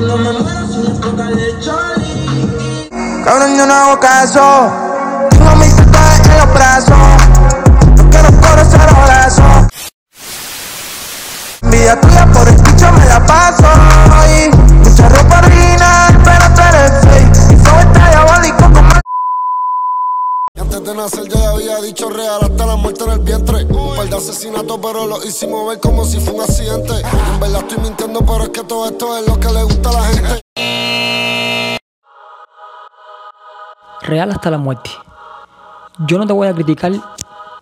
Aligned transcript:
No 0.00 0.18
me. 0.18 0.28
Cabrón, 3.24 3.56
yo 3.56 3.66
no 3.66 3.74
hago 3.74 3.98
caso. 3.98 4.70
Tengo 5.30 5.56
mis 5.56 5.74
tatuajes 5.74 6.28
en 6.28 6.38
los 6.38 6.54
brazos. 6.54 6.98
No 7.96 8.10
quiero 8.10 8.28
conocer 8.40 8.80
los 8.92 9.06
brazos. 9.06 9.68
Envidia 11.62 12.00
tuya 12.00 12.26
por 12.26 12.46
el 12.46 12.56
bicho 12.56 12.92
me 12.92 13.06
la 13.06 13.24
paso. 13.24 13.64
Nacer 20.96 21.28
yo 21.28 21.38
había 21.46 21.80
dicho 21.80 22.08
real 22.08 22.40
hasta 22.42 22.66
la 22.66 22.76
muerte 22.76 23.04
en 23.04 23.10
el 23.10 23.18
vientre. 23.20 23.64
Un 23.64 23.96
par 23.96 24.08
de 24.08 24.16
asesinatos, 24.16 24.78
pero 24.82 25.06
lo 25.06 25.22
hicimos 25.24 25.68
ver 25.68 25.80
como 25.80 26.04
si 26.04 26.18
fue 26.20 26.34
un 26.34 26.40
accidente. 26.40 26.92
En 27.34 27.40
verdad 27.40 27.60
estoy 27.60 27.78
mintiendo, 27.78 28.20
pero 28.20 28.44
es 28.44 28.48
que 28.50 28.64
todo 28.64 28.86
esto 28.86 29.16
es 29.16 29.26
lo 29.26 29.38
que 29.38 29.48
le 29.48 29.62
gusta 29.62 29.90
a 29.90 29.92
la 29.92 30.02
gente. 30.02 30.46
real 34.06 34.30
hasta 34.30 34.50
la 34.50 34.58
muerte. 34.58 34.90
Yo 36.06 36.18
no 36.18 36.26
te 36.26 36.32
voy 36.32 36.48
a 36.48 36.54
criticar 36.54 36.92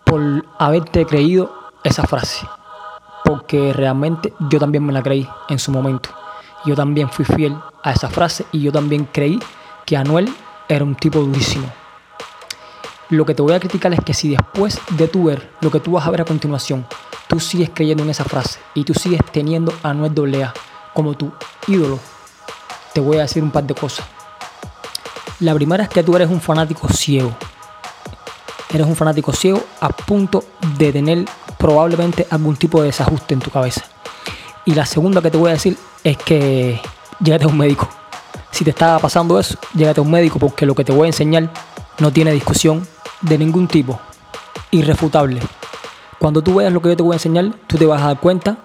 por 0.03 0.45
haberte 0.59 1.05
creído 1.05 1.51
esa 1.83 2.03
frase, 2.03 2.47
porque 3.23 3.73
realmente 3.73 4.33
yo 4.49 4.59
también 4.59 4.85
me 4.85 4.93
la 4.93 5.01
creí 5.01 5.27
en 5.49 5.59
su 5.59 5.71
momento. 5.71 6.09
Yo 6.65 6.75
también 6.75 7.09
fui 7.09 7.25
fiel 7.25 7.57
a 7.83 7.91
esa 7.91 8.09
frase 8.09 8.45
y 8.51 8.61
yo 8.61 8.71
también 8.71 9.07
creí 9.11 9.39
que 9.85 9.97
Anuel 9.97 10.33
era 10.67 10.83
un 10.83 10.95
tipo 10.95 11.19
durísimo. 11.19 11.67
Lo 13.09 13.23
que 13.23 13.35
te 13.35 13.43
voy 13.43 13.53
a 13.53 13.59
criticar 13.59 13.93
es 13.93 13.99
que 14.03 14.15
si 14.15 14.29
después 14.29 14.79
de 14.91 15.07
tu 15.07 15.25
ver 15.25 15.51
lo 15.61 15.69
que 15.69 15.79
tú 15.79 15.91
vas 15.91 16.07
a 16.07 16.09
ver 16.09 16.21
a 16.21 16.25
continuación, 16.25 16.87
tú 17.27 17.39
sigues 17.39 17.69
creyendo 17.71 18.03
en 18.03 18.09
esa 18.09 18.23
frase 18.23 18.59
y 18.73 18.83
tú 18.83 18.95
sigues 18.95 19.21
teniendo 19.31 19.71
a 19.83 19.89
Anuel 19.89 20.43
AA 20.43 20.53
como 20.91 21.13
tu 21.13 21.31
ídolo, 21.67 21.99
te 22.93 23.01
voy 23.01 23.17
a 23.17 23.21
decir 23.21 23.43
un 23.43 23.51
par 23.51 23.63
de 23.63 23.75
cosas. 23.75 24.07
La 25.39 25.53
primera 25.53 25.83
es 25.83 25.89
que 25.89 26.01
tú 26.01 26.15
eres 26.15 26.29
un 26.29 26.41
fanático 26.41 26.87
ciego. 26.87 27.35
Eres 28.73 28.87
un 28.87 28.95
fanático 28.95 29.31
ciego 29.33 29.63
a 29.81 29.89
punto 29.89 30.43
de 30.77 30.91
tener 30.91 31.25
probablemente 31.59 32.25
algún 32.31 32.55
tipo 32.55 32.81
de 32.81 32.87
desajuste 32.87 33.35
en 33.35 33.39
tu 33.39 33.51
cabeza. 33.51 33.83
Y 34.65 34.73
la 34.73 34.85
segunda 34.87 35.21
que 35.21 35.29
te 35.29 35.37
voy 35.37 35.51
a 35.51 35.53
decir 35.53 35.77
es 36.03 36.17
que 36.17 36.81
llégate 37.19 37.45
a 37.45 37.49
un 37.49 37.57
médico. 37.57 37.87
Si 38.49 38.63
te 38.63 38.71
está 38.71 38.97
pasando 38.97 39.39
eso, 39.39 39.57
llégate 39.75 39.99
a 39.99 40.03
un 40.03 40.09
médico 40.09 40.39
porque 40.39 40.65
lo 40.65 40.73
que 40.73 40.83
te 40.83 40.91
voy 40.91 41.03
a 41.03 41.07
enseñar 41.07 41.51
no 41.99 42.11
tiene 42.11 42.31
discusión 42.31 42.87
de 43.21 43.37
ningún 43.37 43.67
tipo. 43.67 43.99
Irrefutable. 44.71 45.41
Cuando 46.19 46.41
tú 46.41 46.55
veas 46.55 46.71
lo 46.71 46.81
que 46.81 46.89
yo 46.89 46.97
te 46.97 47.03
voy 47.03 47.13
a 47.13 47.15
enseñar, 47.15 47.53
tú 47.67 47.77
te 47.77 47.85
vas 47.85 48.01
a 48.01 48.07
dar 48.07 48.19
cuenta 48.19 48.57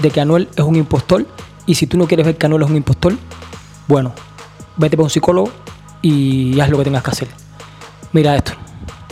de 0.00 0.10
que 0.10 0.20
Anuel 0.20 0.48
es 0.54 0.64
un 0.64 0.76
impostor. 0.76 1.26
Y 1.66 1.74
si 1.74 1.86
tú 1.86 1.98
no 1.98 2.06
quieres 2.06 2.26
ver 2.26 2.36
que 2.36 2.46
Anuel 2.46 2.62
es 2.62 2.70
un 2.70 2.76
impostor, 2.76 3.14
bueno, 3.86 4.12
vete 4.76 4.96
para 4.96 5.04
un 5.04 5.10
psicólogo 5.10 5.50
y 6.02 6.58
haz 6.60 6.70
lo 6.70 6.78
que 6.78 6.84
tengas 6.84 7.02
que 7.02 7.10
hacer. 7.10 7.28
Mira 8.12 8.36
esto. 8.36 8.52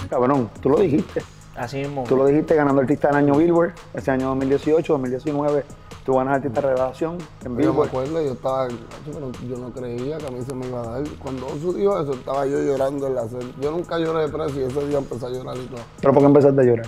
Cabrón, 0.09 0.51
tú 0.61 0.71
lo 0.71 0.81
dijiste. 0.81 1.23
Así 1.57 1.79
mismo. 1.79 2.05
Tú 2.07 2.17
lo 2.17 2.27
dijiste 2.27 2.55
ganando 2.55 2.83
artista 2.83 3.09
del 3.09 3.17
año 3.17 3.37
Billboard, 3.37 3.73
ese 3.95 4.11
año 4.11 4.29
2018, 4.29 4.93
2019. 4.93 5.65
Tú 6.07 6.15
ganas 6.15 6.37
artista 6.37 6.61
de 6.61 6.69
revelación 6.69 7.19
en 7.45 7.59
Yo 7.59 7.75
me 7.75 7.85
acuerdo, 7.85 8.23
yo 8.23 8.33
estaba, 8.35 8.69
pero 9.05 9.33
yo 9.49 9.57
no 9.59 9.71
creía 9.73 10.19
que 10.19 10.27
a 10.27 10.31
mí 10.31 10.39
se 10.47 10.55
me 10.55 10.69
iba 10.69 10.81
a 10.81 10.87
dar. 11.01 11.03
Cuando 11.21 11.49
sucedió 11.61 12.01
eso, 12.01 12.13
estaba 12.13 12.47
yo 12.47 12.63
llorando 12.63 13.09
en 13.09 13.15
la 13.17 13.27
celda. 13.29 13.47
Yo 13.61 13.73
nunca 13.73 13.99
lloré 13.99 14.21
de 14.23 14.29
preso 14.29 14.61
y 14.61 14.63
ese 14.63 14.87
día 14.87 14.99
empecé 14.99 15.27
a 15.27 15.31
llorar 15.31 15.57
y 15.57 15.67
todo. 15.67 15.81
Pero 16.01 16.13
¿por 16.13 16.23
qué 16.23 16.27
empezaste 16.27 16.61
a 16.61 16.65
llorar? 16.65 16.87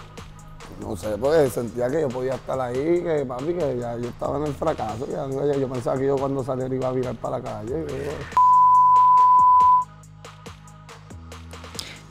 No 0.81 0.97
sé, 0.97 1.09
porque 1.21 1.51
sentía 1.51 1.91
que 1.91 2.03
yo 2.03 2.09
podía 2.09 2.35
estar 2.37 2.61
ahí, 2.61 3.03
que 3.03 3.25
papi, 3.27 3.55
que 3.55 3.77
ya 3.81 3.97
yo 3.97 4.09
estaba 4.09 4.39
en 4.39 4.45
el 4.47 4.55
fracaso. 4.55 5.05
ya- 5.11 5.29
ya 5.29 5.59
yo 5.59 5.69
pensaba 5.69 5.99
que 5.99 6.07
yo 6.07 6.17
cuando 6.17 6.45
saliera 6.45 6.73
iba 6.73 6.87
a 6.87 6.93
virar 6.93 7.17
para 7.17 7.39
la 7.39 7.43
calle. 7.43 7.85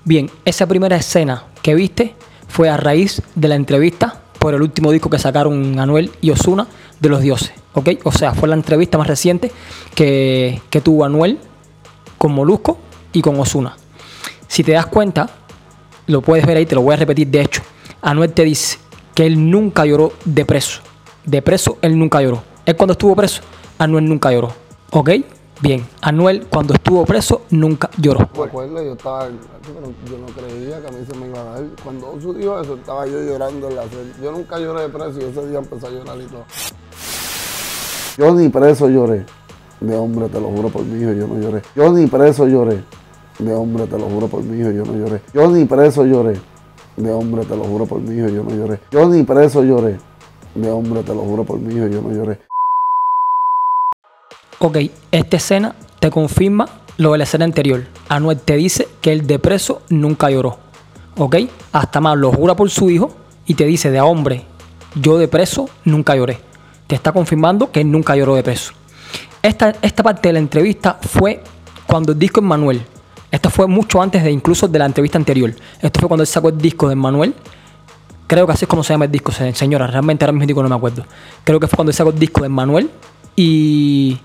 Bien, 0.03 0.29
esa 0.43 0.65
primera 0.67 0.97
escena 0.97 1.43
que 1.61 1.73
viste 1.73 2.15
fue 2.49 2.69
a 2.69 2.75
raíz 2.75 3.21
de 3.35 3.47
la 3.47 3.55
entrevista 3.55 4.21
por 4.39 4.53
el 4.53 4.61
último 4.61 4.91
disco 4.91 5.09
que 5.09 5.19
sacaron 5.19 5.79
Anuel 5.79 6.11
y 6.21 6.31
Osuna 6.31 6.67
de 6.99 7.09
los 7.09 7.21
dioses, 7.21 7.51
¿ok? 7.73 7.89
O 8.03 8.11
sea, 8.11 8.33
fue 8.33 8.47
la 8.49 8.55
entrevista 8.55 8.97
más 8.97 9.07
reciente 9.07 9.51
que, 9.95 10.61
que 10.69 10.81
tuvo 10.81 11.05
Anuel 11.05 11.39
con 12.17 12.31
Molusco 12.33 12.77
y 13.13 13.21
con 13.21 13.39
Osuna. 13.39 13.75
Si 14.47 14.63
te 14.63 14.73
das 14.73 14.87
cuenta, 14.87 15.29
lo 16.07 16.21
puedes 16.21 16.45
ver 16.45 16.57
ahí, 16.57 16.65
te 16.65 16.75
lo 16.75 16.81
voy 16.81 16.93
a 16.93 16.97
repetir, 16.97 17.27
de 17.27 17.41
hecho, 17.41 17.61
Anuel 18.01 18.33
te 18.33 18.43
dice 18.43 18.77
que 19.13 19.25
él 19.25 19.49
nunca 19.49 19.85
lloró 19.85 20.13
de 20.25 20.45
preso. 20.45 20.81
De 21.25 21.41
preso, 21.41 21.77
él 21.81 21.97
nunca 21.97 22.21
lloró. 22.21 22.43
Él 22.65 22.75
cuando 22.75 22.93
estuvo 22.93 23.15
preso, 23.15 23.41
Anuel 23.77 24.05
nunca 24.05 24.31
lloró, 24.31 24.53
¿ok? 24.91 25.09
Bien, 25.59 25.83
Anuel 26.01 26.45
cuando 26.47 26.75
estuvo 26.75 27.03
preso 27.03 27.41
nunca 27.49 27.89
lloró. 27.97 28.29
Me 28.35 28.85
yo 28.85 28.93
estaba, 28.93 29.27
yo 29.27 30.17
no 30.19 30.27
creía 30.27 30.79
que 30.81 30.87
a 30.87 30.91
mí 30.91 31.03
se 31.09 31.17
me 31.17 31.27
iba 31.27 31.41
a 31.41 31.43
dar. 31.45 31.63
Cuando 31.83 32.13
sucedió 32.21 32.61
eso, 32.61 32.75
estaba 32.75 33.07
yo 33.07 33.23
llorando 33.23 33.67
en 33.67 33.75
la 33.75 33.83
celda. 33.83 34.15
Yo 34.21 34.31
nunca 34.31 34.59
lloré 34.59 34.81
de 34.81 34.89
preso 34.89 35.19
y 35.19 35.23
ese 35.23 35.47
día 35.47 35.57
empecé 35.57 35.87
a 35.87 35.89
llorar 35.89 36.17
y 36.21 36.25
todo. 36.25 36.45
Yo 38.17 38.35
ni 38.35 38.49
preso 38.49 38.87
lloré. 38.87 39.25
De 39.79 39.95
hombre, 39.95 40.29
te 40.29 40.39
lo 40.39 40.49
juro 40.49 40.69
por 40.69 40.83
mi 40.83 41.01
hijo, 41.01 41.13
yo 41.13 41.27
no 41.27 41.39
lloré. 41.39 41.61
Yo 41.75 41.91
ni 41.91 42.05
preso 42.05 42.47
lloré. 42.47 42.83
De 43.39 43.53
hombre, 43.53 43.87
te 43.87 43.97
lo 43.97 44.05
juro 44.05 44.27
por 44.27 44.43
mi 44.43 44.59
hijo, 44.59 44.69
yo 44.69 44.85
no 44.85 44.93
lloré. 44.93 45.21
Yo 45.33 45.49
ni 45.49 45.65
preso 45.65 46.05
lloré. 46.05 46.39
De 46.97 47.11
hombre, 47.11 47.45
te 47.45 47.55
lo 47.55 47.63
juro 47.63 47.85
por 47.87 47.99
mi 47.99 48.15
hijo, 48.15 48.27
yo 48.27 48.43
no 48.43 48.49
lloré. 48.51 48.79
Yo 48.91 49.07
ni 49.07 49.23
preso 49.23 49.63
lloré. 49.63 49.97
De 50.53 50.69
hombre, 50.69 51.01
te 51.01 51.13
lo 51.15 51.21
juro 51.21 51.43
por 51.43 51.59
mi 51.59 51.75
hijo, 51.75 51.87
yo 51.87 52.01
no 52.01 52.11
lloré. 52.11 52.46
Ok, 54.59 54.77
esta 55.11 55.37
escena 55.37 55.75
te 55.99 56.09
confirma 56.09 56.67
lo 56.97 57.11
de 57.11 57.19
la 57.19 57.23
escena 57.25 57.45
anterior. 57.45 57.85
Anuel 58.09 58.39
te 58.39 58.55
dice 58.55 58.87
que 59.01 59.11
el 59.11 59.27
de 59.27 59.39
preso 59.39 59.81
nunca 59.89 60.29
lloró. 60.29 60.57
Ok, 61.17 61.35
hasta 61.71 61.99
más 62.01 62.17
lo 62.17 62.31
jura 62.31 62.55
por 62.55 62.69
su 62.69 62.89
hijo 62.89 63.15
y 63.45 63.53
te 63.53 63.65
dice 63.65 63.91
de 63.91 64.01
hombre, 64.01 64.45
yo 64.95 65.17
de 65.17 65.27
preso 65.27 65.69
nunca 65.85 66.15
lloré. 66.15 66.39
Te 66.87 66.95
está 66.95 67.11
confirmando 67.11 67.71
que 67.71 67.81
él 67.81 67.91
nunca 67.91 68.15
lloró 68.15 68.35
de 68.35 68.43
preso. 68.43 68.73
Esta, 69.41 69.75
esta 69.81 70.03
parte 70.03 70.29
de 70.29 70.33
la 70.33 70.39
entrevista 70.39 70.97
fue 71.01 71.43
cuando 71.85 72.11
el 72.13 72.19
disco 72.19 72.41
Manuel. 72.41 72.81
Esto 73.29 73.49
fue 73.49 73.67
mucho 73.67 74.01
antes 74.01 74.23
de 74.23 74.31
incluso 74.31 74.67
de 74.67 74.79
la 74.79 74.85
entrevista 74.85 75.17
anterior. 75.17 75.53
Esto 75.81 75.99
fue 75.99 76.07
cuando 76.07 76.23
él 76.23 76.27
sacó 76.27 76.49
el 76.49 76.57
disco 76.57 76.87
de 76.89 76.95
Manuel. 76.95 77.33
Creo 78.25 78.45
que 78.47 78.53
así 78.53 78.65
es 78.65 78.69
como 78.69 78.83
se 78.83 78.93
llama 78.93 79.05
el 79.05 79.11
disco, 79.11 79.31
se- 79.31 79.53
señora. 79.53 79.85
Realmente 79.87 80.25
ahora 80.25 80.33
mismo 80.37 80.63
no 80.63 80.69
me 80.69 80.75
acuerdo. 80.75 81.05
Creo 81.43 81.59
que 81.59 81.67
fue 81.67 81.75
cuando 81.77 81.91
él 81.91 81.95
sacó 81.95 82.09
el 82.09 82.19
disco 82.19 82.41
de 82.41 82.49
Manuel 82.49 82.89
y, 83.35 84.17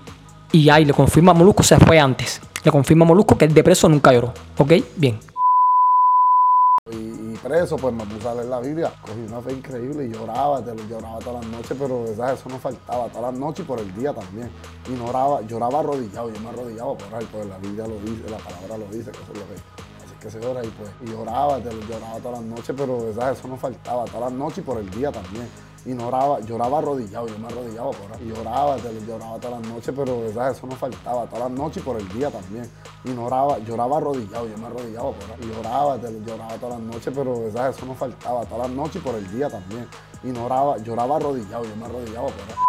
y 0.53 0.69
ahí 0.69 0.85
le 0.85 0.93
confirma 0.93 1.31
a 1.31 1.33
Molusco, 1.33 1.61
o 1.61 1.65
sea, 1.65 1.79
fue 1.79 1.99
antes. 1.99 2.39
Le 2.63 2.71
confirma 2.71 3.03
a 3.05 3.07
Molusco 3.07 3.35
que 3.35 3.45
el 3.45 3.53
de 3.53 3.63
preso 3.63 3.89
nunca 3.89 4.13
lloró. 4.13 4.31
¿Ok? 4.59 4.73
Bien. 4.95 5.19
Y, 6.91 7.35
preso, 7.37 7.75
pues 7.75 7.91
me 7.91 8.05
puse 8.05 8.27
a 8.27 8.35
leer 8.35 8.45
la 8.45 8.59
Biblia. 8.59 8.93
Cogí 9.01 9.19
una 9.27 9.41
fe 9.41 9.53
increíble 9.53 10.05
y 10.05 10.13
lloraba, 10.13 10.63
te 10.63 10.75
lo 10.75 10.87
lloraba 10.87 11.17
todas 11.19 11.43
las 11.43 11.51
noches, 11.51 11.75
pero 11.77 12.05
¿sabes? 12.15 12.39
eso 12.39 12.49
no 12.49 12.59
faltaba, 12.59 13.07
todas 13.07 13.33
las 13.33 13.39
noches 13.39 13.65
y 13.65 13.67
por 13.67 13.79
el 13.79 13.95
día 13.95 14.13
también. 14.13 14.49
Y 14.87 14.91
no 14.91 15.05
oraba, 15.05 15.41
lloraba 15.41 15.79
arrodillado, 15.79 16.31
yo 16.31 16.39
me 16.39 16.49
arrodillaba 16.49 16.97
por 16.97 17.07
orar, 17.07 17.23
pues 17.31 17.45
la 17.47 17.57
Biblia 17.57 17.87
lo 17.87 17.95
dice, 17.99 18.29
la 18.29 18.37
palabra 18.37 18.77
lo 18.77 18.85
dice, 18.95 19.11
que 19.11 19.17
eso 19.17 19.31
es 19.33 19.39
lo 19.39 19.47
que. 19.47 19.83
Que 20.23 20.31
se 20.31 20.37
ora 20.37 20.63
y 20.63 20.69
pues, 20.69 20.89
y 21.03 21.11
lloraba, 21.11 21.57
te 21.57 21.73
lo 21.73 21.81
lloraba 21.81 22.17
todas 22.19 22.39
las 22.39 22.47
noches, 22.47 22.75
pero 22.77 23.13
¿sabes? 23.13 23.39
eso 23.39 23.47
no 23.49 23.57
faltaba, 23.57 24.05
todas 24.05 24.31
las 24.31 24.31
noches 24.31 24.59
y 24.59 24.61
por 24.61 24.77
el 24.77 24.89
día 24.91 25.11
también. 25.11 25.49
Y 25.85 25.93
no 25.93 26.07
oraba, 26.07 26.39
lloraba 26.39 26.79
arrodillado, 26.79 27.27
yo 27.27 27.37
me 27.37 27.47
arrodillaba 27.47 27.91
por. 27.91 28.21
Y 28.21 28.29
lloraba, 28.29 28.77
lloraba 28.77 29.39
todas 29.39 29.61
las 29.61 29.69
noches, 29.69 29.93
pero 29.95 30.33
¿sabes? 30.33 30.57
eso 30.57 30.67
no 30.67 30.75
faltaba, 30.75 31.25
todas 31.25 31.49
las 31.49 31.51
noches 31.51 31.77
y 31.77 31.85
por 31.85 31.97
el 31.99 32.07
día 32.09 32.29
también. 32.29 32.69
Y 33.03 33.09
no 33.09 33.25
oraba, 33.25 33.59
lloraba 33.59 33.97
arrodillado, 33.97 34.47
yo 34.47 34.57
me 34.57 34.67
arrodillaba 34.67 35.11
por. 35.11 35.45
Y 35.45 35.47
lloraba, 35.53 35.97
lloraba 35.97 36.55
todas 36.55 36.79
las 36.79 36.87
noches, 36.87 37.13
pero 37.15 37.51
¿sabes? 37.51 37.77
eso 37.77 37.85
no 37.85 37.95
faltaba, 37.95 38.45
todas 38.45 38.67
las 38.67 38.75
noches 38.77 38.95
y 38.95 38.99
por 38.99 39.15
el 39.15 39.31
día 39.31 39.49
también. 39.49 39.87
Y 40.23 40.27
no 40.27 40.45
oraba, 40.45 40.77
lloraba 40.77 41.17
arrodillado, 41.17 41.65
yo 41.65 41.75
me 41.75 41.85
arrodillaba 41.85 42.27
por 42.27 42.63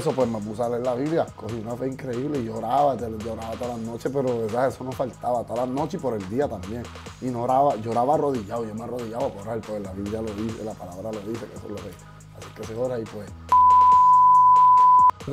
Y 0.00 0.02
preso, 0.02 0.16
pues 0.16 0.30
me 0.30 0.38
puse 0.38 0.62
a 0.62 0.68
leer 0.70 0.82
la 0.82 0.94
Biblia. 0.94 1.26
Cogí 1.36 1.60
una 1.60 1.76
fe 1.76 1.88
increíble 1.88 2.38
y 2.38 2.46
lloraba, 2.46 2.96
lloraba 2.96 3.52
todas 3.52 3.76
las 3.76 3.80
noches, 3.80 4.10
pero 4.10 4.48
¿sabes? 4.48 4.74
eso 4.74 4.82
no 4.82 4.92
faltaba, 4.92 5.44
todas 5.44 5.66
las 5.66 5.68
noches 5.68 5.94
y 5.94 5.98
por 5.98 6.14
el 6.14 6.26
día 6.30 6.48
también. 6.48 6.82
Y 7.20 7.26
no 7.26 7.42
oraba, 7.42 7.76
lloraba 7.76 8.14
arrodillado, 8.14 8.64
yo 8.64 8.74
me 8.74 8.84
arrodillaba 8.84 9.28
por 9.28 9.42
orar, 9.42 9.60
pues 9.60 9.82
la 9.82 9.92
Biblia 9.92 10.22
lo 10.22 10.32
dice, 10.42 10.64
la 10.64 10.72
palabra 10.72 11.12
lo 11.12 11.20
dice, 11.20 11.44
que 11.44 11.54
eso 11.54 11.66
es 11.66 11.70
lo 11.70 11.76
que. 11.76 11.90
Así 12.38 12.48
que 12.56 12.64
se 12.64 12.74
ora 12.74 12.98
y 12.98 13.04
pues. 13.04 13.30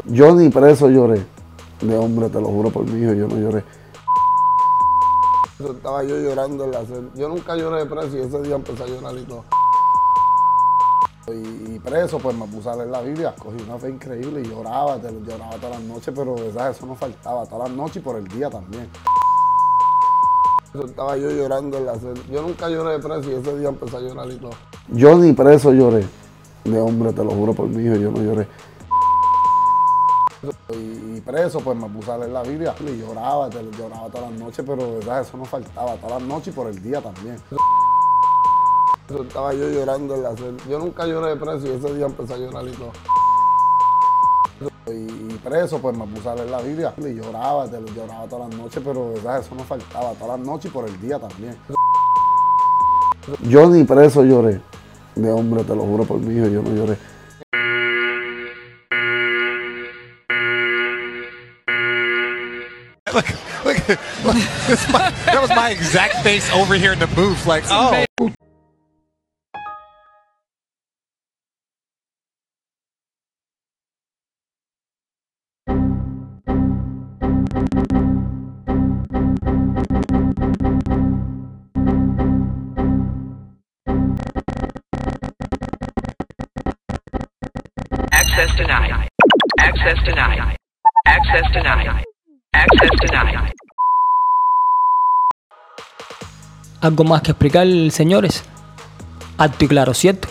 Yo 0.05 0.35
ni 0.35 0.49
preso 0.49 0.89
lloré. 0.89 1.25
De 1.79 1.97
hombre, 1.97 2.27
te 2.27 2.41
lo 2.41 2.47
juro 2.47 2.69
por 2.69 2.83
hijo, 2.89 3.13
yo 3.13 3.27
no 3.29 3.37
lloré. 3.37 3.63
Estaba 5.59 6.03
yo 6.03 6.19
llorando 6.19 6.65
en 6.65 6.71
la 6.71 6.83
celda. 6.83 7.09
Yo 7.15 7.29
nunca 7.29 7.55
lloré 7.55 7.85
de 7.85 7.85
preso 7.85 8.17
y 8.17 8.19
ese 8.19 8.41
día 8.41 8.55
empecé 8.55 8.83
a 8.83 8.87
llorar 8.87 9.15
y 9.15 9.23
todo. 9.23 9.45
Y, 11.29 11.79
preso, 11.79 12.19
pues 12.19 12.35
me 12.37 12.45
puse 12.47 12.69
a 12.69 12.75
leer 12.75 12.87
la 12.89 13.01
Biblia, 13.01 13.35
cogí 13.37 13.57
una 13.67 13.77
fe 13.77 13.89
increíble 13.89 14.41
y 14.41 14.45
lloraba, 14.49 14.97
te- 14.97 15.11
lloraba 15.25 15.55
todas 15.57 15.71
las 15.77 15.81
noches, 15.81 16.13
pero 16.15 16.35
¿sabes? 16.53 16.77
eso 16.77 16.87
no 16.87 16.95
faltaba, 16.95 17.45
todas 17.45 17.67
las 17.69 17.77
noches 17.77 17.97
y 17.97 17.99
por 17.99 18.15
el 18.15 18.27
día 18.29 18.49
también. 18.49 18.89
Estaba 20.85 21.17
yo 21.17 21.29
llorando 21.31 21.77
en 21.77 21.85
la 21.85 21.95
celda. 21.95 22.21
Yo 22.31 22.41
nunca 22.43 22.69
lloré 22.69 22.93
de 22.93 22.99
preso 22.99 23.31
y 23.31 23.33
ese 23.35 23.57
día 23.57 23.69
empecé 23.69 23.97
a 23.97 23.99
llorar 23.99 24.31
y 24.31 24.35
todo. 24.37 24.51
Yo 24.89 25.17
ni 25.17 25.33
preso 25.33 25.73
lloré. 25.73 26.05
De 26.63 26.79
hombre, 26.79 27.11
te 27.13 27.23
lo 27.23 27.31
juro 27.31 27.53
por 27.53 27.67
mi 27.67 27.83
hijo, 27.85 27.95
yo 27.95 28.11
no 28.11 28.21
lloré. 28.21 28.47
Y, 30.69 31.19
preso, 31.21 31.59
pues 31.59 31.75
me 31.77 31.89
puse 31.89 32.11
a 32.11 32.17
leer 32.17 32.29
la 32.31 32.43
Biblia 32.43 32.73
y 32.79 32.97
lloraba, 32.99 33.49
te- 33.49 33.63
lloraba 33.77 34.07
todas 34.09 34.29
las 34.31 34.39
noches, 34.39 34.63
pero 34.65 35.01
¿sabes? 35.03 35.27
eso 35.27 35.35
no 35.37 35.45
faltaba, 35.45 35.95
todas 35.95 36.21
las 36.21 36.29
noches 36.29 36.47
y 36.49 36.51
por 36.51 36.67
el 36.67 36.81
día 36.81 37.01
también. 37.01 37.37
Estaba 39.09 39.53
yo 39.53 39.69
llorando 39.69 40.15
en 40.15 40.23
la 40.23 40.35
celda. 40.35 40.63
Yo 40.69 40.79
nunca 40.79 41.05
lloré 41.05 41.29
de 41.29 41.35
preso 41.37 41.65
y 41.65 41.69
ese 41.71 41.93
día 41.95 42.05
empecé 42.07 42.33
a 42.33 42.37
llorar 42.37 42.67
y 42.67 42.71
todo. 42.71 42.91
Y, 44.87 45.33
preso, 45.43 45.79
pues 45.79 45.95
me 45.97 46.05
puse 46.07 46.27
a 46.29 46.35
leer 46.35 46.49
la 46.49 46.61
Biblia 46.61 46.93
y 46.97 47.13
lloraba, 47.13 47.67
te- 47.69 47.79
lloraba 47.93 48.25
todas 48.27 48.49
las 48.49 48.57
noches, 48.59 48.81
pero 48.83 49.13
¿sabes? 49.21 49.45
eso 49.45 49.55
no 49.55 49.63
faltaba, 49.63 50.11
todas 50.13 50.39
las 50.39 50.47
noches 50.47 50.71
y 50.71 50.73
por 50.73 50.87
el 50.87 50.99
día 51.01 51.19
también. 51.19 51.57
Yo 53.43 53.67
ni 53.69 53.83
preso 53.83 54.23
lloré. 54.23 54.61
De 55.15 55.31
hombre, 55.31 55.63
te 55.63 55.75
lo 55.75 55.83
juro 55.83 56.03
por 56.05 56.19
mi 56.19 56.35
hijo, 56.35 56.47
yo 56.47 56.61
no 56.61 56.71
lloré. 56.73 56.97
That 63.07 65.39
was 65.41 65.49
my 65.49 65.69
exact 65.69 66.15
face 66.23 66.49
over 66.51 66.75
here 66.75 66.93
in 66.93 66.99
the 66.99 67.07
booth. 67.07 67.45
Like, 67.45 67.63
oh. 67.67 68.05
Algo 96.79 97.03
más 97.03 97.23
que 97.23 97.31
explicar, 97.31 97.67
señores. 97.89 98.43
Alto 99.37 99.65
y 99.65 99.67
claro, 99.67 99.93
¿cierto? 99.93 100.27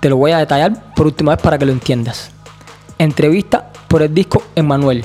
Te 0.00 0.08
lo 0.08 0.16
voy 0.16 0.32
a 0.32 0.38
detallar 0.38 0.94
por 0.94 1.06
última 1.06 1.34
vez 1.34 1.42
para 1.42 1.58
que 1.58 1.66
lo 1.66 1.72
entiendas. 1.72 2.30
Entrevista 2.98 3.70
por 3.86 4.02
el 4.02 4.14
disco 4.14 4.42
Emmanuel. 4.54 5.04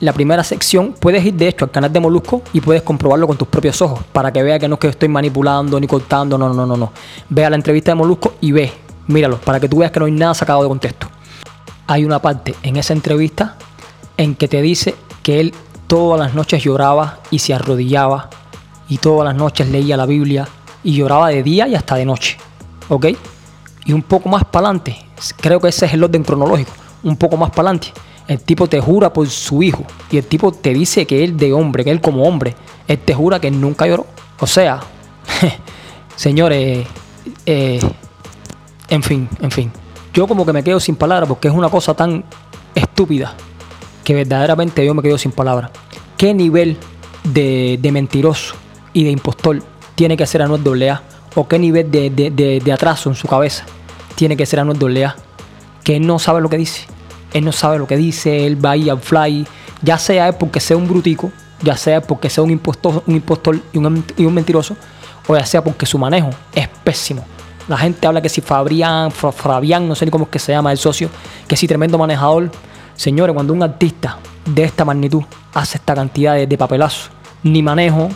La 0.00 0.12
primera 0.12 0.42
sección 0.42 0.94
puedes 0.98 1.24
ir 1.24 1.34
de 1.34 1.48
hecho 1.48 1.66
al 1.66 1.70
canal 1.70 1.92
de 1.92 2.00
Molusco 2.00 2.42
y 2.54 2.60
puedes 2.60 2.82
comprobarlo 2.82 3.26
con 3.26 3.36
tus 3.36 3.46
propios 3.46 3.80
ojos 3.82 4.00
para 4.12 4.32
que 4.32 4.42
vea 4.42 4.58
que 4.58 4.66
no 4.66 4.74
es 4.74 4.80
que 4.80 4.88
estoy 4.88 5.08
manipulando 5.08 5.78
ni 5.78 5.86
cortando, 5.86 6.38
no, 6.38 6.52
no, 6.52 6.66
no, 6.66 6.76
no. 6.76 6.92
Ve 7.28 7.44
a 7.44 7.50
la 7.50 7.56
entrevista 7.56 7.92
de 7.92 7.96
Molusco 7.96 8.34
y 8.40 8.52
ve, 8.52 8.72
míralo, 9.06 9.38
para 9.38 9.60
que 9.60 9.68
tú 9.68 9.78
veas 9.78 9.92
que 9.92 10.00
no 10.00 10.06
hay 10.06 10.12
nada 10.12 10.34
sacado 10.34 10.62
de 10.62 10.68
contexto. 10.68 11.08
Hay 11.86 12.04
una 12.04 12.20
parte 12.20 12.54
en 12.62 12.76
esa 12.76 12.94
entrevista 12.94 13.56
en 14.16 14.34
que 14.34 14.48
te 14.48 14.62
dice 14.62 14.94
que 15.22 15.40
él 15.40 15.54
todas 15.86 16.18
las 16.18 16.34
noches 16.34 16.64
lloraba 16.64 17.20
y 17.30 17.38
se 17.38 17.54
arrodillaba 17.54 18.30
y 18.92 18.98
todas 18.98 19.24
las 19.24 19.34
noches 19.34 19.70
leía 19.70 19.96
la 19.96 20.04
Biblia 20.04 20.46
y 20.84 20.92
lloraba 20.92 21.30
de 21.30 21.42
día 21.42 21.66
y 21.66 21.74
hasta 21.74 21.94
de 21.94 22.04
noche. 22.04 22.36
¿Ok? 22.90 23.06
Y 23.86 23.94
un 23.94 24.02
poco 24.02 24.28
más 24.28 24.44
para 24.44 24.66
adelante, 24.66 24.98
creo 25.40 25.60
que 25.60 25.68
ese 25.68 25.86
es 25.86 25.94
el 25.94 26.04
orden 26.04 26.22
cronológico, 26.22 26.72
un 27.02 27.16
poco 27.16 27.38
más 27.38 27.48
para 27.48 27.70
adelante, 27.70 27.88
el 28.28 28.40
tipo 28.40 28.66
te 28.66 28.80
jura 28.80 29.10
por 29.10 29.26
su 29.30 29.62
hijo 29.62 29.82
y 30.10 30.18
el 30.18 30.26
tipo 30.26 30.52
te 30.52 30.74
dice 30.74 31.06
que 31.06 31.24
él 31.24 31.38
de 31.38 31.54
hombre, 31.54 31.84
que 31.84 31.90
él 31.90 32.02
como 32.02 32.24
hombre, 32.24 32.54
él 32.86 32.98
te 32.98 33.14
jura 33.14 33.40
que 33.40 33.50
nunca 33.50 33.86
lloró. 33.86 34.04
O 34.38 34.46
sea, 34.46 34.80
señores, 36.16 36.86
eh, 37.46 37.80
en 38.90 39.02
fin, 39.02 39.26
en 39.40 39.50
fin. 39.50 39.72
Yo 40.12 40.28
como 40.28 40.44
que 40.44 40.52
me 40.52 40.62
quedo 40.62 40.78
sin 40.80 40.96
palabras 40.96 41.30
porque 41.30 41.48
es 41.48 41.54
una 41.54 41.70
cosa 41.70 41.94
tan 41.94 42.24
estúpida 42.74 43.34
que 44.04 44.14
verdaderamente 44.14 44.84
yo 44.84 44.92
me 44.92 45.00
quedo 45.00 45.16
sin 45.16 45.32
palabras. 45.32 45.70
¿Qué 46.18 46.34
nivel 46.34 46.76
de, 47.24 47.78
de 47.80 47.90
mentiroso 47.90 48.61
y 48.92 49.04
de 49.04 49.10
impostor 49.10 49.62
tiene 49.94 50.16
que 50.16 50.26
ser 50.26 50.42
Anuel 50.42 50.90
AA? 50.90 51.02
¿O 51.34 51.48
qué 51.48 51.58
nivel 51.58 51.90
de, 51.90 52.10
de- 52.10 52.60
de- 52.60 52.72
atraso 52.72 53.08
en 53.08 53.14
su 53.16 53.26
cabeza 53.26 53.64
tiene 54.14 54.36
que 54.36 54.44
ser 54.46 54.60
Anuel 54.60 55.04
AA? 55.04 55.16
Que 55.82 55.96
él 55.96 56.06
no 56.06 56.18
sabe 56.18 56.40
lo 56.40 56.48
que 56.48 56.58
dice. 56.58 56.86
Él 57.32 57.44
no 57.44 57.52
sabe 57.52 57.78
lo 57.78 57.86
que 57.86 57.96
dice, 57.96 58.46
él 58.46 58.62
va 58.62 58.72
ahí 58.72 58.90
al 58.90 59.00
fly, 59.00 59.46
ya 59.80 59.96
sea 59.96 60.28
él 60.28 60.34
porque 60.38 60.60
sea 60.60 60.76
un 60.76 60.86
brutico, 60.86 61.32
ya 61.62 61.76
sea 61.78 62.02
porque 62.02 62.28
sea 62.28 62.44
un 62.44 62.50
impostor, 62.50 63.02
un 63.06 63.14
impostor 63.14 63.58
y 63.72 63.78
un, 63.78 64.04
y 64.18 64.26
un 64.26 64.34
mentiroso, 64.34 64.76
o 65.26 65.34
ya 65.34 65.46
sea 65.46 65.64
porque 65.64 65.86
su 65.86 65.96
manejo 65.96 66.28
es 66.54 66.68
pésimo. 66.84 67.24
La 67.68 67.78
gente 67.78 68.06
habla 68.06 68.20
que 68.20 68.28
si 68.28 68.42
Fabián, 68.42 69.10
Fabián, 69.10 69.88
no 69.88 69.94
sé 69.94 70.04
ni 70.04 70.10
cómo 70.10 70.24
es 70.24 70.30
que 70.30 70.38
se 70.38 70.52
llama 70.52 70.72
el 70.72 70.78
socio, 70.78 71.08
que 71.48 71.56
si 71.56 71.66
tremendo 71.66 71.96
manejador. 71.96 72.50
Señores, 72.96 73.32
cuando 73.32 73.54
un 73.54 73.62
artista 73.62 74.18
de 74.44 74.64
esta 74.64 74.84
magnitud 74.84 75.22
hace 75.54 75.78
esta 75.78 75.94
cantidad 75.94 76.34
de, 76.34 76.46
de 76.46 76.58
papelazos, 76.58 77.10
ni 77.42 77.62
manejo 77.62 78.10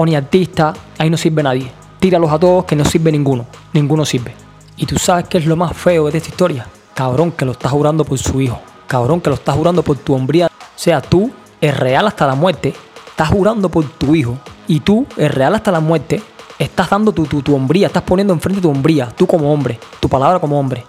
o 0.00 0.06
ni 0.06 0.14
artista, 0.14 0.72
ahí 0.96 1.10
no 1.10 1.16
sirve 1.16 1.42
nadie. 1.42 1.72
Tíralos 1.98 2.30
a 2.30 2.38
todos 2.38 2.64
que 2.66 2.76
no 2.76 2.84
sirve 2.84 3.10
ninguno. 3.10 3.46
Ninguno 3.72 4.04
sirve. 4.04 4.32
Y 4.76 4.86
tú 4.86 4.96
sabes 4.96 5.26
qué 5.26 5.38
es 5.38 5.46
lo 5.46 5.56
más 5.56 5.76
feo 5.76 6.08
de 6.08 6.18
esta 6.18 6.30
historia. 6.30 6.68
Cabrón 6.94 7.32
que 7.32 7.44
lo 7.44 7.50
estás 7.50 7.72
jurando 7.72 8.04
por 8.04 8.16
su 8.16 8.40
hijo. 8.40 8.60
Cabrón 8.86 9.20
que 9.20 9.28
lo 9.28 9.34
estás 9.34 9.56
jurando 9.56 9.82
por 9.82 9.96
tu 9.96 10.14
hombría. 10.14 10.46
O 10.46 10.78
sea, 10.78 11.00
tú, 11.00 11.32
es 11.60 11.76
real 11.76 12.06
hasta 12.06 12.28
la 12.28 12.36
muerte, 12.36 12.72
estás 13.08 13.28
jurando 13.28 13.68
por 13.68 13.88
tu 13.88 14.14
hijo. 14.14 14.38
Y 14.68 14.78
tú, 14.78 15.04
es 15.16 15.34
real 15.34 15.56
hasta 15.56 15.72
la 15.72 15.80
muerte, 15.80 16.22
estás 16.60 16.88
dando 16.90 17.10
tu, 17.10 17.26
tu, 17.26 17.42
tu 17.42 17.56
hombría, 17.56 17.88
estás 17.88 18.04
poniendo 18.04 18.32
enfrente 18.32 18.60
tu 18.60 18.70
hombría, 18.70 19.08
tú 19.08 19.26
como 19.26 19.52
hombre, 19.52 19.80
tu 19.98 20.08
palabra 20.08 20.38
como 20.38 20.60
hombre. 20.60 20.84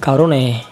Cabrones, 0.00 0.64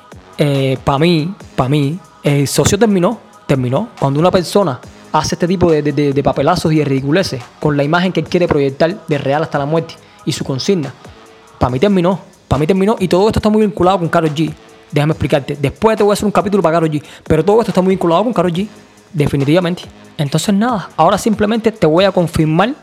para 0.83 0.99
mí, 0.99 1.35
para 1.55 1.69
mí, 1.69 1.99
el 2.23 2.49
socio 2.49 2.79
terminó, 2.79 3.19
terminó. 3.47 3.91
Cuando 4.01 4.19
una 4.19 4.31
persona 4.31 4.81
hace 5.13 5.35
este 5.35 5.47
tipo 5.47 5.71
de, 5.71 5.83
de- 5.83 6.13
de- 6.13 6.23
papelazos 6.23 6.73
y 6.73 6.79
de 6.79 6.85
ridiculeces 6.85 7.43
con 7.61 7.77
la 7.77 7.85
imagen 7.85 8.13
que 8.13 8.21
él 8.21 8.27
quiere 8.29 8.49
proyectar 8.49 9.07
de 9.07 9.19
real 9.19 9.43
hasta 9.43 9.59
la 9.59 9.67
muerte 9.67 9.95
y 10.25 10.33
su 10.33 10.45
consigna, 10.45 10.93
para 11.59 11.71
mí 11.71 11.79
terminó, 11.79 12.19
para 12.49 12.59
mí 12.61 12.67
terminó 12.67 12.97
y 12.99 13.09
todo 13.09 13.27
esto 13.29 13.39
está 13.39 13.49
muy 13.51 13.63
vinculado 13.63 13.99
con 13.99 14.09
Karol 14.09 14.31
G. 14.35 14.53
Déjame 14.91 15.13
explicarte. 15.13 15.57
Después 15.61 15.97
te 15.97 16.03
voy 16.03 16.13
a 16.13 16.15
hacer 16.15 16.25
un 16.27 16.33
capítulo 16.33 16.63
para 16.63 16.75
Karol 16.77 16.91
G, 16.91 17.03
pero 17.25 17.45
todo 17.45 17.61
esto 17.61 17.71
está 17.71 17.81
muy 17.81 17.93
vinculado 17.93 18.25
con 18.25 18.33
Karol 18.33 18.53
G, 18.53 18.67
definitivamente. 19.13 19.85
Entonces 20.19 20.55
nada, 20.55 20.91
ahora 20.97 21.19
simplemente 21.19 21.73
te 21.73 21.87
voy 21.87 22.05
a 22.05 22.13
confirmar 22.13 22.75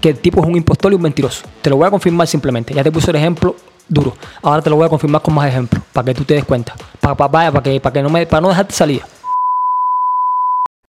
que 0.00 0.10
el 0.10 0.18
tipo 0.18 0.40
es 0.40 0.46
un 0.46 0.56
impostor 0.56 0.92
y 0.92 0.94
un 0.96 1.02
mentiroso. 1.02 1.44
Te 1.60 1.68
lo 1.70 1.76
voy 1.76 1.86
a 1.86 1.90
confirmar 1.90 2.26
simplemente. 2.26 2.72
Ya 2.74 2.82
te 2.82 2.90
puse 2.90 3.10
el 3.10 3.16
ejemplo 3.16 3.54
duro. 3.88 4.16
Ahora 4.42 4.62
te 4.62 4.70
lo 4.70 4.76
voy 4.76 4.86
a 4.86 4.88
confirmar 4.88 5.20
con 5.20 5.34
más 5.34 5.48
ejemplos, 5.48 5.82
para 5.92 6.06
que 6.06 6.14
tú 6.14 6.24
te 6.24 6.34
des 6.34 6.44
cuenta. 6.44 6.74
Para, 7.00 7.14
para, 7.14 7.52
para 7.52 7.62
que, 7.62 7.80
para 7.80 7.92
que 7.92 8.02
no 8.02 8.08
me, 8.08 8.24
para 8.26 8.40
no 8.40 8.48
dejarte 8.48 8.72
salir. 8.74 9.02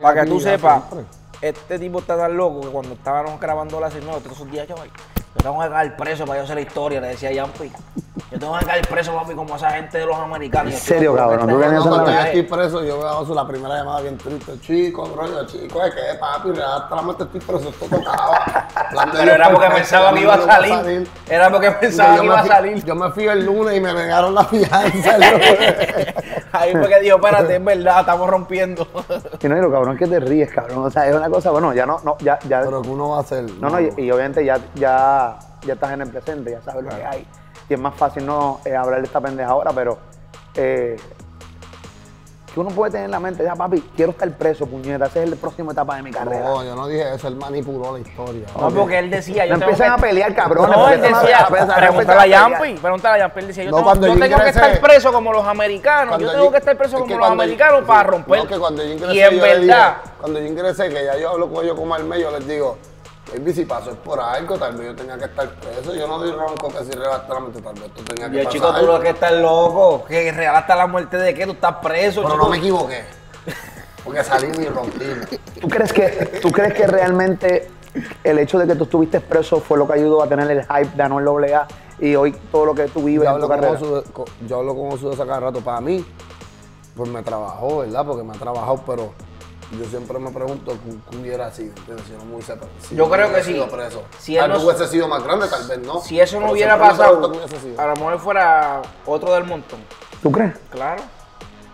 Para 0.01 0.23
que 0.23 0.29
tú 0.29 0.39
sepas, 0.39 0.81
este 1.41 1.77
tipo 1.77 1.99
está 1.99 2.15
tan 2.15 2.37
loco 2.37 2.61
que 2.61 2.67
cuando 2.69 2.93
estábamos 2.93 3.37
grabando 3.37 3.81
la 3.81 3.91
señora, 3.91 4.19
todos 4.19 4.37
esos 4.37 4.49
días 4.49 4.65
"Ay, 4.81 4.89
yo 5.35 5.43
tengo 5.43 5.61
que 5.61 5.69
caer 5.69 5.95
preso 5.95 6.25
para 6.25 6.39
yo 6.39 6.43
hacer 6.43 6.55
la 6.55 6.61
historia, 6.61 7.01
le 7.01 7.07
decía 7.09 7.31
Yampi. 7.31 7.71
Yo 8.31 8.37
tengo 8.37 8.57
que 8.59 8.65
caer 8.65 8.87
preso, 8.87 9.15
papi, 9.15 9.33
como 9.33 9.55
esa 9.55 9.71
gente 9.71 9.97
de 9.97 10.05
los 10.05 10.15
americanos. 10.17 10.73
En 10.73 10.79
serio, 10.79 11.15
cabrón, 11.15 11.47
tú 11.47 11.57
No, 11.57 11.83
cuando 11.83 12.11
yo 12.11 12.19
estoy 12.19 12.43
preso, 12.43 12.83
yo 12.83 12.97
me 12.97 13.07
hago 13.07 13.33
la 13.33 13.47
primera 13.47 13.77
llamada 13.77 14.01
bien 14.01 14.17
triste. 14.17 14.59
Chico, 14.61 15.07
bro, 15.07 15.27
yo, 15.27 15.45
chico, 15.47 15.83
es 15.83 15.93
que 15.95 16.01
papi, 16.19 16.49
hasta 16.49 16.95
la 16.95 17.01
muerte 17.01 17.23
estoy 17.23 17.39
preso, 17.39 17.69
esto 17.69 17.85
tocaba. 17.85 18.67
Pero 19.13 19.31
era 19.31 19.49
porque 19.51 19.69
pensaba 19.69 20.13
que 20.13 20.21
iba 20.21 20.33
a 20.33 20.41
salir. 20.41 21.09
Era 21.27 21.49
porque 21.49 21.71
pensaba 21.71 22.15
Yo 22.15 22.21
que 22.21 22.27
me 22.27 22.33
iba 22.33 22.39
a 22.41 22.45
salir. 22.45 22.85
Yo 22.85 22.95
me 22.95 23.11
fui 23.11 23.27
el 23.27 23.45
lunes 23.45 23.77
y 23.77 23.81
me 23.81 23.93
negaron 23.93 24.35
la 24.35 24.43
fianza. 24.43 25.15
el 25.15 25.31
lunes. 25.31 26.15
Ahí 26.51 26.71
fue 26.71 26.87
que 26.89 26.99
dijo, 26.99 27.17
espérate, 27.17 27.55
es 27.55 27.63
verdad, 27.63 27.99
estamos 28.01 28.29
rompiendo. 28.29 28.87
Y 29.41 29.47
no, 29.47 29.57
y 29.57 29.61
lo 29.61 29.71
cabrón 29.71 29.93
es 29.93 29.99
que 29.99 30.07
te 30.07 30.19
ríes, 30.19 30.51
cabrón. 30.51 30.85
O 30.85 30.89
sea, 30.89 31.07
es 31.07 31.15
una 31.15 31.29
cosa, 31.29 31.51
bueno, 31.51 31.73
ya 31.73 31.85
no, 31.85 31.99
no, 32.03 32.17
ya, 32.19 32.39
ya. 32.47 32.61
Pero 32.61 32.81
que 32.81 32.89
uno 32.89 33.09
va 33.09 33.17
a 33.17 33.21
hacer. 33.21 33.43
No, 33.59 33.69
no, 33.69 33.79
y, 33.79 33.93
y 33.97 34.11
obviamente 34.11 34.43
ya, 34.43 34.59
ya, 34.75 35.28
ya 35.65 35.73
estás 35.73 35.91
en 35.91 36.01
el 36.01 36.09
presente, 36.09 36.51
ya 36.51 36.61
sabes 36.61 36.83
lo 36.83 36.89
que 36.89 37.03
hay. 37.05 37.27
Y 37.69 37.73
es 37.73 37.79
más 37.79 37.93
fácil 37.95 38.25
no 38.25 38.61
eh, 38.65 38.75
hablar 38.75 38.99
de 39.01 39.05
esta 39.07 39.21
pendeja 39.21 39.49
ahora, 39.49 39.71
pero 39.73 39.97
eh, 40.55 40.95
que 42.51 42.59
uno 42.59 42.71
puede 42.71 42.91
tener 42.93 43.05
en 43.05 43.11
la 43.11 43.19
mente, 43.19 43.43
ya 43.43 43.55
papi, 43.55 43.79
quiero 43.95 44.09
estar 44.11 44.27
preso, 44.31 44.65
puñeta, 44.65 45.05
esa 45.05 45.21
es 45.21 45.29
la 45.29 45.35
próxima 45.35 45.71
etapa 45.71 45.97
de 45.97 46.01
mi 46.01 46.09
carrera. 46.09 46.43
No, 46.45 46.63
yo 46.63 46.75
no 46.75 46.87
dije 46.87 47.13
eso, 47.13 47.27
él 47.27 47.35
manipuló 47.35 47.93
la 47.93 47.99
historia. 47.99 48.47
No, 48.59 48.71
porque 48.71 48.97
él 48.97 49.11
decía, 49.11 49.45
yo 49.45 49.53
No 49.53 49.59
tengo 49.59 49.71
empiezan 49.73 49.95
que- 49.95 50.05
a 50.05 50.09
pelear, 50.09 50.33
cabrones, 50.33 50.75
No, 50.75 50.89
él 50.89 50.99
decía, 50.99 51.47
pregúntale 51.47 52.21
a. 52.21 52.25
Yampi, 52.25 52.73
pregúntale 52.81 53.15
a 53.15 53.19
Yampi, 53.19 53.39
él 53.41 53.47
decía, 53.47 53.63
yo, 53.65 53.69
No, 53.69 53.77
tengo, 53.93 54.07
yo 54.15 54.19
tengo 54.19 54.37
que 54.43 54.49
estar 54.49 54.79
preso 54.81 55.13
como 55.13 55.31
los 55.31 55.45
americanos, 55.45 56.17
yo 56.19 56.31
tengo 56.31 56.51
que 56.51 56.57
estar 56.57 56.75
preso 56.75 56.95
es 56.97 57.01
como 57.03 57.17
los 57.19 57.29
americanos 57.29 57.83
para 57.85 58.03
romper. 58.03 58.39
no, 58.39 58.47
que 58.47 58.57
cuando 58.57 58.83
yo 58.83 58.93
ingresé, 58.93 59.13
y 59.13 59.19
en 59.21 59.39
verdad, 59.39 59.97
cuando 60.19 60.39
yo 60.39 60.45
ingresé, 60.47 60.89
que 60.89 61.05
ya 61.05 61.17
yo 61.19 61.29
hablo 61.29 61.49
con 61.53 61.63
ellos 61.63 61.77
como 61.77 61.93
al 61.93 62.03
medio, 62.03 62.31
les 62.31 62.47
digo, 62.47 62.79
Baby, 63.33 63.53
si 63.53 63.65
pasó 63.65 63.91
es 63.91 63.97
por 63.97 64.19
algo, 64.19 64.57
tal 64.57 64.75
vez 64.75 64.87
yo 64.87 64.95
tenía 64.95 65.17
que 65.17 65.25
estar 65.25 65.47
preso. 65.49 65.93
Yo 65.93 66.07
no 66.07 66.17
doy 66.19 66.31
ronco 66.31 66.69
que 66.69 66.83
si 66.83 66.91
relaste 66.91 67.33
la 67.33 67.39
mente, 67.39 67.61
tal 67.61 67.73
vez 67.75 67.93
tú 67.93 68.03
tenías 68.03 68.29
que 68.29 68.37
Yo, 68.37 68.43
pasar. 68.43 68.53
chico, 68.53 68.73
tú 68.79 68.85
lo 68.87 68.99
que 68.99 69.09
estás 69.09 69.33
loco. 69.33 70.05
Que 70.05 70.31
real 70.31 70.55
hasta 70.55 70.75
la 70.75 70.87
muerte 70.87 71.17
de 71.17 71.33
qué? 71.33 71.45
Tú 71.45 71.51
estás 71.51 71.75
preso, 71.75 72.21
Pero 72.21 72.33
chico. 72.33 72.43
no 72.45 72.49
me 72.49 72.57
equivoqué. 72.57 73.03
Porque 74.03 74.23
salí 74.23 74.47
y 74.59 74.65
rompí. 74.65 75.05
¿Tú 75.61 75.67
crees, 75.67 75.93
que, 75.93 76.39
¿Tú 76.41 76.51
crees 76.51 76.73
que 76.73 76.87
realmente 76.87 77.69
el 78.23 78.39
hecho 78.39 78.57
de 78.57 78.65
que 78.65 78.75
tú 78.75 78.85
estuviste 78.85 79.19
preso 79.19 79.59
fue 79.59 79.77
lo 79.77 79.85
que 79.87 79.93
ayudó 79.93 80.23
a 80.23 80.27
tener 80.27 80.49
el 80.49 80.61
hype 80.63 80.95
de 80.95 81.03
Anuel 81.03 81.53
AA 81.53 81.67
y 81.99 82.15
hoy 82.15 82.31
todo 82.51 82.65
lo 82.65 82.73
que 82.73 82.87
tú 82.87 83.03
vives 83.03 83.27
Yo 83.27 83.35
en 83.35 83.39
tu 83.41 83.45
hablo, 83.45 83.47
con 83.47 83.59
carrera? 83.59 84.03
Yo 84.47 84.57
hablo 84.59 84.75
con 84.75 84.93
Osu 84.93 85.09
de 85.09 85.15
esa 85.15 85.25
cada 85.25 85.41
rato. 85.41 85.59
Para 85.61 85.81
mí, 85.81 86.03
pues 86.95 87.09
me 87.09 87.21
trabajó, 87.21 87.79
¿verdad? 87.79 88.05
Porque 88.05 88.23
me 88.23 88.33
ha 88.35 88.39
trabajado, 88.39 88.81
pero 88.87 89.11
yo 89.77 89.85
siempre 89.85 90.17
me 90.19 90.31
pregunto 90.31 90.75
qué 91.09 91.17
hubiera 91.17 91.51
sido. 91.51 91.73
Si 92.05 92.13
no 92.13 92.25
me 92.25 92.35
hubiese, 92.35 92.55
si 92.81 92.95
Yo 92.95 93.05
no 93.05 93.11
creo 93.11 93.33
que 93.33 93.43
sí. 93.43 93.61
preso. 93.71 94.03
Si 94.17 94.35
él 94.35 94.41
tal 94.41 94.49
no- 94.49 94.55
vez 94.55 94.63
hubiese 94.65 94.87
sido 94.87 95.07
más 95.07 95.23
grande, 95.23 95.47
tal 95.47 95.67
vez 95.67 95.79
no. 95.79 95.99
Si 96.01 96.19
eso 96.19 96.35
no 96.37 96.41
Pero 96.47 96.53
hubiera 96.53 96.77
pasado, 96.79 97.31
a 97.77 97.85
lo 97.85 97.95
mejor 97.95 98.19
fuera 98.19 98.81
otro 99.05 99.33
del 99.33 99.43
montón. 99.43 99.79
¿Tú 100.23 100.31
crees? 100.31 100.55
Claro. 100.69 101.03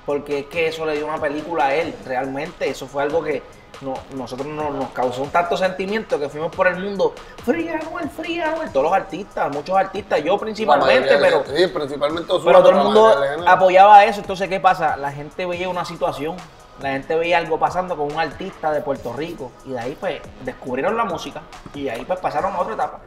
Porque 0.05 0.39
es 0.39 0.45
que 0.47 0.67
eso 0.67 0.85
le 0.85 0.93
dio 0.97 1.05
una 1.07 1.17
película 1.19 1.67
a 1.67 1.75
él, 1.75 1.95
realmente. 2.05 2.69
Eso 2.69 2.85
fue 2.85 3.01
algo 3.03 3.23
que 3.23 3.41
no- 3.81 3.95
nosotros 4.13 4.47
no- 4.47 4.69
nos 4.69 4.89
causó 4.91 5.23
un 5.23 5.29
tanto 5.29 5.57
sentimiento 5.57 6.19
que 6.19 6.29
fuimos 6.29 6.53
por 6.55 6.67
el 6.67 6.77
mundo. 6.77 7.13
Free 7.43 7.69
Anuel, 7.69 8.09
Free 8.09 8.39
Anuel. 8.39 8.69
Todos 8.71 8.83
los 8.85 8.93
artistas, 8.93 9.51
muchos 9.51 9.75
artistas, 9.75 10.23
yo 10.23 10.37
principalmente, 10.37 11.17
pero, 11.17 11.43
sí, 11.45 11.67
principalmente 11.67 12.31
Ozuna, 12.31 12.51
pero 12.51 12.59
todo 12.63 12.69
el 12.71 12.83
mundo 12.83 13.15
apoyaba 13.47 14.05
eso. 14.05 14.19
Entonces, 14.21 14.47
¿qué 14.47 14.59
pasa? 14.59 14.95
La 14.97 15.11
gente 15.11 15.45
veía 15.45 15.67
una 15.69 15.83
situación, 15.85 16.35
la 16.81 16.91
gente 16.91 17.15
veía 17.15 17.37
algo 17.37 17.57
pasando 17.57 17.95
con 17.95 18.11
un 18.11 18.19
artista 18.19 18.71
de 18.71 18.81
Puerto 18.81 19.13
Rico. 19.13 19.51
Y 19.65 19.69
de 19.69 19.79
ahí, 19.79 19.97
pues, 19.99 20.21
descubrieron 20.43 20.97
la 20.97 21.05
música. 21.05 21.41
Y 21.73 21.83
de 21.83 21.91
ahí, 21.91 22.05
pues, 22.05 22.19
pasaron 22.19 22.53
a 22.53 22.59
otra 22.59 22.73
etapa. 22.73 23.01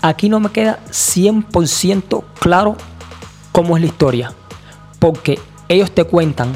Aquí 0.00 0.28
no 0.28 0.40
me 0.40 0.50
queda 0.50 0.78
100% 0.90 2.24
claro 2.38 2.76
cómo 3.52 3.76
es 3.76 3.82
la 3.82 3.88
historia. 3.88 4.32
Porque 4.98 5.38
ellos 5.68 5.92
te 5.92 6.04
cuentan 6.04 6.54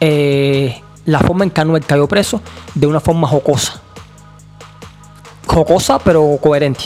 eh, 0.00 0.80
la 1.04 1.20
forma 1.20 1.44
en 1.44 1.50
que 1.50 1.60
Anuel 1.60 1.84
cayó 1.84 2.08
preso 2.08 2.40
de 2.74 2.86
una 2.86 3.00
forma 3.00 3.28
jocosa. 3.28 3.80
Jocosa 5.46 5.98
pero 6.00 6.38
coherente. 6.40 6.84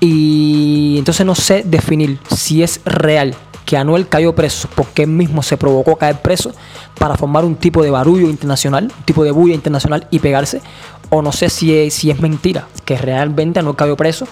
Y 0.00 0.96
entonces 0.98 1.26
no 1.26 1.34
sé 1.34 1.62
definir 1.64 2.18
si 2.30 2.62
es 2.62 2.80
real 2.84 3.34
que 3.68 3.76
Anuel 3.76 4.08
cayó 4.08 4.34
preso 4.34 4.66
porque 4.74 5.02
él 5.02 5.10
mismo 5.10 5.42
se 5.42 5.58
provocó 5.58 5.96
caer 5.96 6.22
preso 6.22 6.52
para 6.98 7.18
formar 7.18 7.44
un 7.44 7.54
tipo 7.54 7.82
de 7.82 7.90
barullo 7.90 8.30
internacional, 8.30 8.84
un 8.84 9.04
tipo 9.04 9.24
de 9.24 9.30
bulla 9.30 9.54
internacional 9.54 10.06
y 10.10 10.20
pegarse, 10.20 10.62
o 11.10 11.20
no 11.20 11.32
sé 11.32 11.50
si 11.50 11.76
es, 11.76 11.92
si 11.92 12.10
es 12.10 12.18
mentira, 12.18 12.66
que 12.86 12.96
realmente 12.96 13.58
Anuel 13.58 13.76
cayó 13.76 13.94
preso 13.94 14.26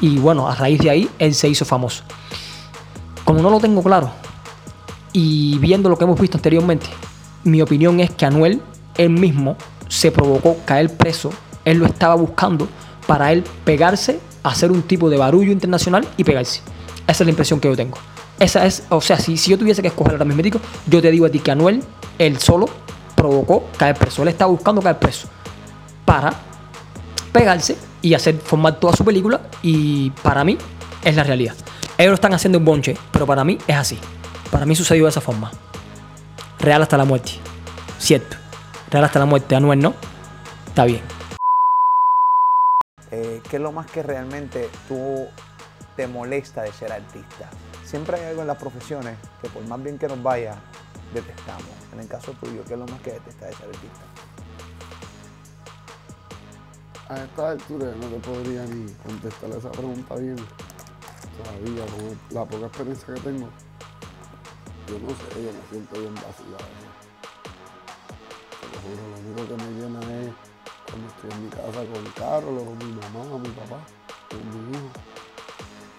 y 0.00 0.18
bueno, 0.18 0.48
a 0.48 0.56
raíz 0.56 0.80
de 0.80 0.90
ahí 0.90 1.08
él 1.20 1.36
se 1.36 1.48
hizo 1.48 1.64
famoso. 1.64 2.02
Como 3.24 3.40
no 3.42 3.48
lo 3.48 3.60
tengo 3.60 3.80
claro 3.80 4.10
y 5.12 5.56
viendo 5.58 5.88
lo 5.88 5.96
que 5.96 6.02
hemos 6.02 6.18
visto 6.18 6.36
anteriormente, 6.36 6.86
mi 7.44 7.62
opinión 7.62 8.00
es 8.00 8.10
que 8.10 8.26
Anuel 8.26 8.60
él 8.98 9.10
mismo 9.10 9.56
se 9.86 10.10
provocó 10.10 10.56
caer 10.64 10.96
preso, 10.96 11.30
él 11.64 11.78
lo 11.78 11.86
estaba 11.86 12.16
buscando 12.16 12.66
para 13.06 13.30
él 13.30 13.44
pegarse, 13.64 14.18
hacer 14.42 14.72
un 14.72 14.82
tipo 14.82 15.10
de 15.10 15.16
barullo 15.16 15.52
internacional 15.52 16.08
y 16.16 16.24
pegarse. 16.24 16.60
Esa 17.06 17.22
es 17.22 17.26
la 17.26 17.30
impresión 17.30 17.60
que 17.60 17.68
yo 17.68 17.76
tengo. 17.76 17.98
Esa 18.38 18.66
es, 18.66 18.84
o 18.88 19.00
sea, 19.00 19.18
si, 19.18 19.36
si 19.36 19.50
yo 19.50 19.58
tuviese 19.58 19.80
que 19.80 19.88
escoger 19.88 20.14
ahora 20.14 20.24
mismo, 20.24 20.60
yo 20.86 21.00
te 21.00 21.10
digo 21.10 21.26
a 21.26 21.30
ti 21.30 21.38
que 21.38 21.50
Anuel, 21.50 21.82
él 22.18 22.38
solo, 22.38 22.68
provocó 23.14 23.68
caer 23.76 23.96
preso. 23.96 24.22
Él 24.22 24.28
estaba 24.28 24.50
buscando 24.50 24.82
caer 24.82 24.98
preso 24.98 25.28
para 26.04 26.32
pegarse 27.32 27.76
y 28.02 28.14
hacer 28.14 28.36
formar 28.36 28.78
toda 28.78 28.94
su 28.94 29.04
película 29.04 29.40
y 29.62 30.10
para 30.22 30.44
mí 30.44 30.58
es 31.02 31.16
la 31.16 31.24
realidad. 31.24 31.54
Ellos 31.96 32.10
lo 32.10 32.14
están 32.14 32.34
haciendo 32.34 32.58
en 32.58 32.64
bonche, 32.64 32.96
pero 33.12 33.26
para 33.26 33.44
mí 33.44 33.58
es 33.66 33.76
así. 33.76 33.98
Para 34.50 34.66
mí 34.66 34.74
sucedió 34.76 35.04
de 35.04 35.10
esa 35.10 35.20
forma. 35.20 35.50
Real 36.58 36.82
hasta 36.82 36.96
la 36.96 37.04
muerte. 37.04 37.32
Cierto. 37.98 38.36
Real 38.90 39.04
hasta 39.04 39.18
la 39.18 39.26
muerte. 39.26 39.54
Anuel 39.54 39.78
no. 39.78 39.94
Está 40.66 40.84
bien. 40.84 41.02
Eh, 43.10 43.40
¿Qué 43.48 43.56
es 43.56 43.62
lo 43.62 43.72
más 43.72 43.86
que 43.90 44.02
realmente 44.02 44.68
tú 44.88 45.26
te 45.96 46.06
molesta 46.08 46.62
de 46.62 46.72
ser 46.72 46.92
artista? 46.92 47.48
Siempre 47.94 48.18
hay 48.18 48.24
algo 48.30 48.40
en 48.40 48.48
las 48.48 48.58
profesiones 48.58 49.16
que 49.40 49.48
por 49.48 49.64
más 49.68 49.80
bien 49.80 49.96
que 49.96 50.08
nos 50.08 50.20
vaya, 50.20 50.56
detestamos. 51.14 51.62
En 51.92 52.00
el 52.00 52.08
caso 52.08 52.32
tuyo, 52.40 52.64
¿qué 52.66 52.72
es 52.72 52.78
lo 52.80 52.86
más 52.88 53.00
que 53.02 53.12
detestas 53.12 53.50
de 53.50 53.54
ser 53.54 53.66
artista? 53.66 54.00
A 57.08 57.22
esta 57.22 57.50
altura 57.50 57.92
no 58.00 58.08
te 58.08 58.18
podría 58.18 58.64
ni 58.64 58.92
contestar 58.94 59.50
esa 59.50 59.70
pregunta 59.70 60.16
bien. 60.16 60.34
Todavía, 60.34 61.86
con 61.86 62.18
la 62.30 62.44
poca 62.44 62.66
experiencia 62.66 63.14
que 63.14 63.20
tengo, 63.20 63.48
yo 64.88 64.98
no 64.98 65.10
sé, 65.10 65.44
yo 65.44 65.52
me 65.52 65.68
siento 65.70 66.00
bien 66.00 66.14
veces. 66.16 66.34
Te 68.58 68.90
lo 68.90 69.06
lo 69.06 69.16
único 69.20 69.56
que 69.56 69.62
me 69.62 69.70
llena 69.80 70.00
es 70.00 70.34
cuando 70.90 71.06
estoy 71.06 71.30
en 71.30 71.44
mi 71.44 71.48
casa 71.48 71.84
con 71.92 72.04
Carlos, 72.16 72.64
con 72.64 72.78
mi 72.78 72.92
mamá, 72.92 73.38
mi 73.38 73.50
papá, 73.50 73.86
con 74.28 74.42
mi 74.50 74.76
hijo. 74.76 75.13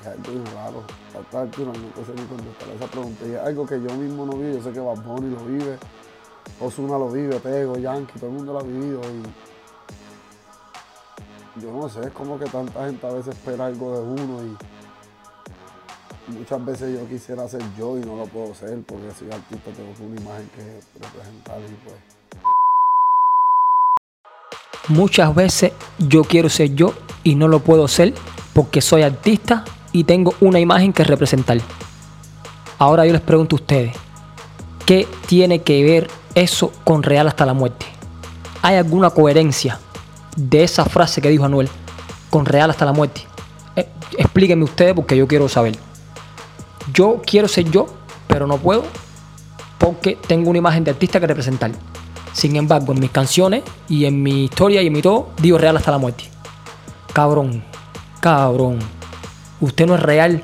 Es 0.06 0.12
algo 0.28 0.44
raro. 0.54 0.84
A 1.16 1.20
esta 1.20 1.42
altura 1.42 1.72
no 1.74 2.06
sé 2.06 2.14
ni 2.16 2.24
contestar 2.28 2.70
esa 2.76 2.86
pregunta. 2.86 3.26
Y 3.26 3.32
es 3.32 3.40
algo 3.40 3.66
que 3.66 3.82
yo 3.82 3.90
mismo 3.96 4.24
no 4.26 4.34
vivo. 4.34 4.58
Yo 4.58 4.64
sé 4.64 4.72
que 4.72 4.80
Bad 4.80 5.04
Bunny 5.04 5.34
lo 5.34 5.44
vive, 5.46 5.78
Ozuna 6.62 6.98
lo 6.98 7.10
vive, 7.10 7.40
Tego, 7.40 7.78
Yankee, 7.78 8.20
todo 8.20 8.30
el 8.30 8.36
mundo 8.36 8.54
lo 8.54 8.60
ha 8.60 8.64
vivido. 8.64 9.02
Y 9.02 9.24
yo 11.62 11.72
no 11.72 11.90
sé, 11.90 12.02
es 12.02 12.12
como 12.12 12.38
que 12.38 12.46
tanta 12.46 12.86
gente 12.86 13.08
a 13.08 13.14
veces 13.14 13.36
espera 13.36 13.66
algo 13.66 13.94
de 13.94 14.02
uno 14.02 14.44
y 14.44 14.56
muchas 16.34 16.66
veces 16.66 17.00
yo 17.00 17.08
quisiera 17.08 17.48
ser 17.48 17.62
yo 17.78 17.98
y 17.98 18.02
no 18.02 18.16
lo 18.16 18.26
puedo 18.26 18.54
ser 18.54 18.82
porque 18.82 19.12
soy 19.12 19.32
artista, 19.32 19.72
tengo 19.72 19.94
una 20.06 20.20
imagen 20.20 20.50
que 20.56 20.82
representar 21.00 21.62
y 21.62 21.74
pues 21.84 21.96
Muchas 24.88 25.34
veces 25.34 25.72
yo 25.98 26.24
quiero 26.24 26.48
ser 26.48 26.76
yo 26.76 26.94
y 27.24 27.34
no 27.34 27.48
lo 27.48 27.60
puedo 27.60 27.88
ser 27.88 28.14
porque 28.54 28.82
soy 28.82 29.02
artista 29.02 29.66
y 29.96 30.04
tengo 30.04 30.34
una 30.42 30.60
imagen 30.60 30.92
que 30.92 31.06
representar. 31.06 31.58
Ahora 32.78 33.06
yo 33.06 33.14
les 33.14 33.22
pregunto 33.22 33.56
a 33.56 33.60
ustedes, 33.60 33.96
¿qué 34.86 35.08
tiene 35.26 35.62
que 35.62 35.86
ver 35.86 36.10
eso 36.34 36.74
con 36.84 37.02
real 37.02 37.30
hasta 37.30 37.46
la 37.46 37.54
muerte? 37.54 37.86
¿Hay 38.62 38.76
alguna 38.76 39.10
coherencia 39.10 39.80
de 40.36 40.66
esa 40.66 40.84
frase 40.84 41.22
que 41.22 41.30
dijo 41.30 41.46
Anuel 41.46 41.70
con 42.30 42.46
real 42.46 42.70
hasta 42.72 42.84
la 42.84 42.92
muerte? 42.92 43.22
Eh, 43.78 43.88
explíquenme 44.18 44.66
ustedes 44.66 44.94
porque 44.94 45.16
yo 45.16 45.30
quiero 45.30 45.48
saber. 45.48 45.78
Yo 46.94 47.22
quiero 47.26 47.48
ser 47.48 47.72
yo, 47.72 47.88
pero 48.28 48.48
no 48.48 48.58
puedo 48.58 48.84
porque 49.78 50.18
tengo 50.28 50.50
una 50.50 50.60
imagen 50.60 50.84
de 50.84 50.92
artista 50.92 51.22
que 51.22 51.28
representar. 51.28 51.72
Sin 52.34 52.58
embargo, 52.58 52.92
en 52.92 53.00
mis 53.00 53.12
canciones 53.12 53.64
y 53.88 54.04
en 54.04 54.22
mi 54.22 54.44
historia 54.44 54.82
y 54.82 54.88
en 54.88 54.94
mi 54.94 55.02
todo, 55.02 55.30
digo 55.42 55.58
real 55.58 55.78
hasta 55.78 55.92
la 55.92 56.00
muerte. 56.00 56.26
Cabrón, 57.14 57.64
cabrón. 58.20 58.95
Usted 59.62 59.86
no 59.86 59.96
es 59.96 60.02
real 60.02 60.44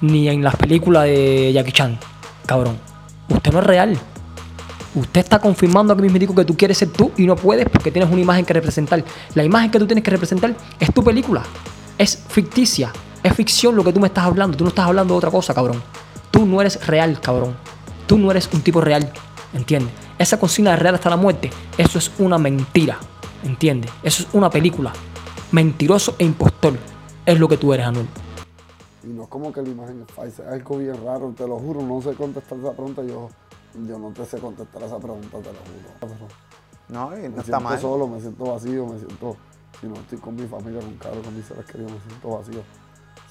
ni 0.00 0.28
en 0.28 0.42
las 0.42 0.56
películas 0.56 1.04
de 1.04 1.52
Jackie 1.52 1.72
Chan. 1.72 1.98
Cabrón. 2.46 2.78
Usted 3.28 3.52
no 3.52 3.60
es 3.60 3.66
real. 3.66 3.98
Usted 4.94 5.20
está 5.20 5.38
confirmando 5.38 5.92
aquí 5.92 6.02
mismo 6.02 6.34
que 6.34 6.44
tú 6.44 6.56
quieres 6.56 6.78
ser 6.78 6.88
tú 6.88 7.12
y 7.16 7.26
no 7.26 7.36
puedes 7.36 7.68
porque 7.68 7.90
tienes 7.90 8.10
una 8.10 8.20
imagen 8.20 8.44
que 8.44 8.54
representar. 8.54 9.04
La 9.34 9.44
imagen 9.44 9.70
que 9.70 9.78
tú 9.78 9.86
tienes 9.86 10.02
que 10.02 10.10
representar 10.10 10.54
es 10.80 10.92
tu 10.92 11.04
película. 11.04 11.42
Es 11.98 12.24
ficticia. 12.28 12.92
Es 13.22 13.34
ficción 13.34 13.76
lo 13.76 13.84
que 13.84 13.92
tú 13.92 14.00
me 14.00 14.06
estás 14.06 14.24
hablando. 14.24 14.56
Tú 14.56 14.64
no 14.64 14.68
estás 14.68 14.86
hablando 14.86 15.14
de 15.14 15.18
otra 15.18 15.30
cosa, 15.30 15.52
cabrón. 15.52 15.82
Tú 16.30 16.46
no 16.46 16.60
eres 16.60 16.86
real, 16.86 17.20
cabrón. 17.20 17.56
Tú 18.06 18.18
no 18.18 18.30
eres 18.30 18.48
un 18.52 18.60
tipo 18.62 18.80
real. 18.80 19.12
¿Entiendes? 19.52 19.92
Esa 20.18 20.38
consigna 20.38 20.70
de 20.70 20.76
real 20.76 20.94
hasta 20.94 21.10
la 21.10 21.16
muerte, 21.16 21.50
eso 21.76 21.98
es 21.98 22.10
una 22.18 22.38
mentira. 22.38 22.98
¿Entiendes? 23.44 23.90
Eso 24.02 24.22
es 24.22 24.28
una 24.32 24.50
película. 24.50 24.92
Mentiroso 25.52 26.16
e 26.18 26.24
impostor. 26.24 26.78
Es 27.26 27.38
lo 27.40 27.48
que 27.48 27.56
tú 27.56 27.72
eres, 27.74 27.86
Anuel. 27.86 28.06
y 29.02 29.08
no 29.08 29.24
es 29.24 29.28
como 29.28 29.52
que 29.52 29.62
la 29.62 29.68
imagen 29.68 30.04
es 30.08 30.14
falsa, 30.14 30.42
es 30.44 30.48
algo 30.52 30.78
bien 30.78 30.96
raro, 31.04 31.32
te 31.36 31.46
lo 31.46 31.58
juro, 31.58 31.82
no 31.82 32.00
sé 32.00 32.14
contestar 32.14 32.58
esa 32.58 32.72
pregunta, 32.72 33.02
yo, 33.02 33.28
yo 33.86 33.98
no 33.98 34.10
te 34.12 34.24
sé 34.24 34.38
contestar 34.38 34.82
esa 34.84 34.98
pregunta, 34.98 35.38
te 35.38 35.52
lo 35.52 35.58
juro. 35.58 35.90
Pero 36.00 36.14
No, 36.88 37.16
y 37.18 37.22
no 37.22 37.28
me 37.28 37.28
está 37.28 37.42
siento 37.42 37.60
mal. 37.60 37.80
solo, 37.80 38.06
me 38.08 38.20
siento 38.20 38.44
vacío, 38.44 38.86
me 38.86 38.98
siento, 38.98 39.36
si 39.80 39.86
no 39.88 39.94
estoy 39.96 40.18
con 40.18 40.34
mi 40.36 40.46
familia, 40.46 40.80
con 40.80 40.94
Carlos, 40.98 41.24
con 41.24 41.36
mis 41.36 41.44
seres 41.46 41.64
queridos, 41.66 41.92
me 41.92 42.00
siento 42.08 42.28
vacío. 42.30 42.60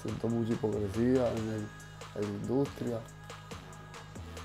Siento 0.02 0.28
mucha 0.28 0.52
hipocresía 0.52 1.28
en, 1.32 1.48
el- 1.48 1.68
en 2.16 2.22
la 2.22 2.28
industria, 2.42 2.98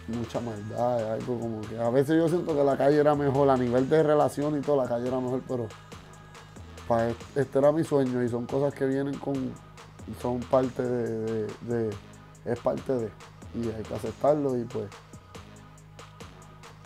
mucha 0.07 0.39
maldad, 0.41 0.99
es 1.01 1.21
algo 1.21 1.39
como 1.39 1.61
que 1.61 1.77
a 1.79 1.89
veces 1.89 2.17
yo 2.17 2.27
siento 2.27 2.55
que 2.55 2.63
la 2.63 2.75
calle 2.77 2.97
era 2.99 3.15
mejor, 3.15 3.49
a 3.49 3.57
nivel 3.57 3.87
de 3.89 4.01
relación 4.03 4.57
y 4.57 4.61
todo, 4.61 4.81
la 4.81 4.89
calle 4.89 5.07
era 5.07 5.19
mejor, 5.19 5.41
pero 5.47 5.67
este 7.35 7.59
era 7.59 7.71
mi 7.71 7.83
sueño 7.83 8.23
y 8.23 8.29
son 8.29 8.45
cosas 8.45 8.73
que 8.73 8.85
vienen 8.85 9.17
con, 9.17 9.35
son 10.21 10.39
parte 10.41 10.83
de, 10.83 11.19
de- 11.19 11.47
de- 11.61 11.95
es 12.45 12.59
parte 12.59 12.93
de, 12.93 13.09
y 13.55 13.69
hay 13.69 13.83
que 13.83 13.93
aceptarlo 13.95 14.57
y 14.57 14.63
pues 14.65 14.89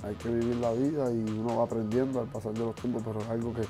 hay 0.03 0.13
que 0.15 0.29
vivir 0.29 0.55
la 0.57 0.71
vida 0.74 1.12
y 1.12 1.24
uno 1.39 1.57
va 1.57 1.63
aprendiendo 1.63 2.19
al 2.19 2.27
pasar 2.27 2.53
de 2.53 2.59
los 2.59 2.75
tiempos, 2.75 3.01
pero 3.05 3.19
es 3.21 3.29
algo 3.29 3.53
que 3.53 3.65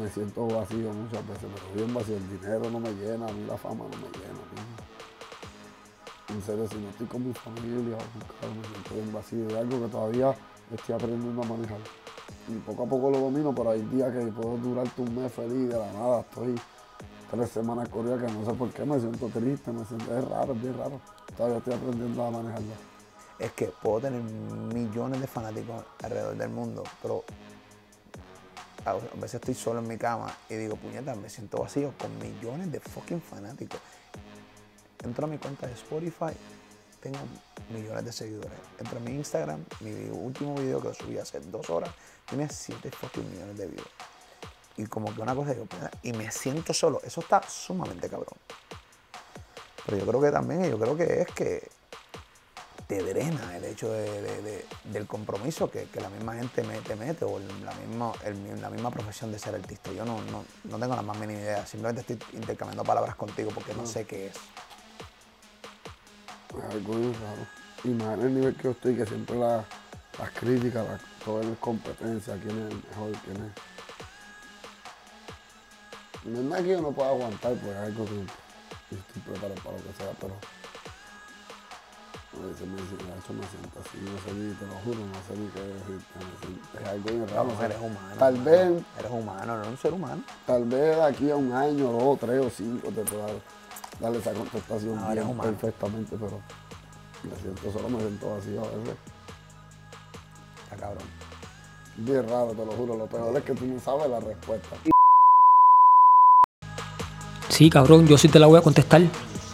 me 0.00 0.08
siento 0.10 0.46
vacío 0.48 0.92
muchas 0.92 1.26
veces, 1.28 1.48
pero 1.54 1.74
bien 1.74 1.94
vacío. 1.94 2.16
El 2.16 2.40
dinero 2.40 2.70
no 2.70 2.80
me 2.80 2.90
llena, 2.92 3.26
a 3.26 3.32
mí 3.32 3.44
la 3.46 3.56
fama 3.56 3.84
no 3.84 3.96
me 3.96 4.08
llena. 4.18 4.34
mí. 4.34 4.74
En 6.34 6.42
serio, 6.42 6.66
si 6.68 6.76
no 6.78 6.88
estoy 6.90 7.06
con 7.06 7.26
mi 7.26 7.32
familia, 7.34 7.96
me 7.96 8.68
siento 8.68 8.94
bien 8.94 9.12
vacío. 9.12 9.46
Es 9.48 9.54
algo 9.54 9.80
que 9.86 9.92
todavía 9.92 10.34
estoy 10.74 10.94
aprendiendo 10.94 11.42
a 11.42 11.46
manejar. 11.46 11.78
Y 12.48 12.54
poco 12.58 12.84
a 12.84 12.86
poco 12.86 13.10
lo 13.10 13.18
domino, 13.18 13.54
pero 13.54 13.70
hay 13.70 13.82
días 13.82 14.12
que 14.12 14.20
puedo 14.26 14.56
durarte 14.58 15.02
un 15.02 15.14
mes 15.14 15.32
feliz, 15.32 15.68
de 15.68 15.78
la 15.78 15.92
nada 15.92 16.20
estoy 16.20 16.54
tres 17.30 17.50
semanas 17.50 17.88
corridas 17.88 18.22
que 18.22 18.32
no 18.32 18.44
sé 18.44 18.52
por 18.52 18.70
qué, 18.70 18.84
me 18.84 19.00
siento 19.00 19.28
triste, 19.28 19.72
me 19.72 19.84
siento, 19.84 20.16
es 20.16 20.24
raro, 20.28 20.52
es 20.52 20.62
bien 20.62 20.78
raro. 20.78 21.00
Todavía 21.36 21.58
estoy 21.58 21.74
aprendiendo 21.74 22.24
a 22.24 22.30
manejarlo. 22.30 22.72
Es 23.38 23.52
que 23.52 23.66
puedo 23.66 24.00
tener 24.00 24.22
millones 24.22 25.20
de 25.20 25.26
fanáticos 25.26 25.84
alrededor 26.02 26.36
del 26.36 26.50
mundo, 26.50 26.84
pero 27.02 27.24
a 28.84 28.94
veces 29.16 29.34
estoy 29.34 29.54
solo 29.54 29.80
en 29.80 29.88
mi 29.88 29.98
cama 29.98 30.32
y 30.48 30.54
digo, 30.54 30.76
puñeta, 30.76 31.14
me 31.16 31.28
siento 31.28 31.58
vacío 31.58 31.92
con 31.98 32.16
millones 32.18 32.70
de 32.70 32.80
fucking 32.80 33.20
fanáticos. 33.20 33.80
Entro 35.02 35.26
a 35.26 35.28
mi 35.28 35.38
cuenta 35.38 35.66
de 35.66 35.72
Spotify, 35.74 36.32
tengo 37.00 37.18
millones 37.70 38.04
de 38.04 38.12
seguidores. 38.12 38.58
Entro 38.78 38.98
a 38.98 39.00
mi 39.00 39.12
Instagram, 39.12 39.64
mi 39.80 39.92
último 40.10 40.54
video 40.54 40.80
que 40.80 40.94
subí 40.94 41.18
hace 41.18 41.40
dos 41.40 41.68
horas, 41.70 41.90
tiene 42.28 42.48
7 42.48 42.90
fucking 42.90 43.30
millones 43.30 43.56
de 43.58 43.66
views. 43.66 43.88
Y 44.76 44.86
como 44.86 45.14
que 45.14 45.20
una 45.22 45.34
cosa 45.34 45.54
puñeta, 45.54 45.90
y 46.02 46.12
me 46.12 46.30
siento 46.30 46.74
solo. 46.74 47.00
Eso 47.02 47.20
está 47.20 47.42
sumamente 47.48 48.08
cabrón. 48.08 48.36
Pero 49.86 49.98
yo 49.98 50.06
creo 50.06 50.20
que 50.20 50.30
también, 50.30 50.68
yo 50.68 50.78
creo 50.78 50.96
que 50.96 51.22
es 51.22 51.26
que 51.28 51.68
te 52.86 53.02
drena 53.02 53.56
el 53.56 53.64
hecho 53.64 53.90
de- 53.90 54.22
de- 54.22 54.42
de- 54.42 54.66
del 54.84 55.06
compromiso 55.06 55.68
que, 55.70 55.84
que 55.86 56.00
la 56.00 56.08
misma 56.08 56.34
gente 56.34 56.62
me- 56.62 56.78
te 56.80 56.94
mete 56.94 57.24
o 57.24 57.38
el- 57.38 57.64
la 57.64 57.72
misma, 57.74 58.12
el- 58.24 58.60
la 58.60 58.70
misma 58.70 58.90
profesión 58.90 59.32
de 59.32 59.38
ser 59.38 59.54
artista. 59.56 59.90
Yo 59.92 60.04
no, 60.04 60.20
no, 60.30 60.44
no 60.64 60.78
tengo 60.78 60.94
la 60.94 61.02
más 61.02 61.16
mínima 61.18 61.40
idea, 61.40 61.66
simplemente 61.66 62.12
estoy 62.14 62.36
intercambiando 62.38 62.84
palabras 62.84 63.16
contigo 63.16 63.50
porque 63.52 63.74
no 63.74 63.86
sé 63.86 64.04
qué 64.06 64.26
es. 64.28 64.34
Algo 66.70 66.94
raro. 66.94 67.46
Y 67.84 67.88
más 67.88 68.14
en 68.18 68.20
el 68.26 68.34
nivel 68.34 68.54
que 68.56 68.64
yo 68.64 68.70
estoy, 68.70 68.96
que 68.96 69.06
siempre 69.06 69.36
la- 69.38 69.64
las 70.18 70.30
críticas, 70.30 70.86
la, 70.86 70.98
todo 71.24 71.40
es 71.42 71.58
competencia, 71.60 72.34
quién 72.42 72.58
es 72.66 72.72
el 72.72 72.82
mejor, 72.90 73.12
quién 73.24 73.36
es. 73.36 73.52
No 76.24 76.38
es 76.40 76.44
nada 76.44 76.62
que 76.62 76.68
yo 76.70 76.80
no 76.80 76.90
pueda 76.92 77.10
aguantar, 77.10 77.52
pues 77.54 77.72
es 77.72 77.76
algo 77.76 78.04
que 78.04 78.14
yo 78.16 78.98
estoy 78.98 79.22
preparado 79.22 79.54
para 79.62 79.76
lo 79.76 79.82
que 79.84 79.92
sea, 79.96 80.10
pero. 80.20 80.34
A 82.36 82.46
veces 82.48 82.66
me 82.68 82.76
eso 82.76 83.32
me 83.32 83.46
siento 83.46 83.80
así, 83.80 83.96
no 84.02 84.18
sé 84.20 84.32
ni, 84.34 84.52
te 84.54 84.66
lo 84.66 84.74
juro, 84.84 84.98
no 84.98 85.14
sé 85.26 85.40
ni 85.40 85.48
qué 85.48 85.60
decirte. 85.60 86.82
Es 86.82 86.86
algo 86.88 87.04
bien 87.08 87.28
raro. 87.28 87.44
No, 87.44 87.62
eres 87.64 87.78
humano. 87.78 88.16
Tal 88.18 88.34
vez, 88.42 88.82
Eres 88.98 89.10
humano, 89.10 89.46
no 89.46 89.54
eres 89.60 89.68
un 89.68 89.78
ser 89.78 89.92
humano. 89.94 90.22
tal 90.46 90.64
vez 90.64 90.96
de 90.96 91.02
aquí 91.02 91.30
a 91.30 91.36
un 91.36 91.52
año, 91.52 91.90
dos, 91.92 92.18
tres 92.20 92.44
o 92.44 92.50
cinco 92.50 92.88
te 92.90 93.02
pueda 93.04 93.26
darle 94.00 94.18
esa 94.18 94.32
contestación 94.34 94.96
No, 94.96 95.10
bien 95.12 95.38
perfectamente, 95.38 96.16
pero 96.20 96.40
siento 97.34 97.72
solo, 97.72 97.88
me 97.88 97.98
siento 97.98 98.34
a 100.70 100.76
cabrón. 100.76 101.04
Bien 101.96 102.28
raro, 102.28 102.48
te 102.48 102.64
lo 102.64 102.72
juro. 102.72 102.96
Lo 102.96 103.06
peor 103.06 103.36
es 103.36 103.44
que 103.44 103.54
tú 103.54 103.64
no 103.66 103.80
sabes 103.80 104.10
la 104.10 104.20
respuesta. 104.20 104.76
Sí, 107.48 107.70
cabrón, 107.70 108.06
yo 108.06 108.18
sí 108.18 108.28
te 108.28 108.38
la 108.38 108.46
voy 108.46 108.58
a 108.58 108.62
contestar. 108.62 109.02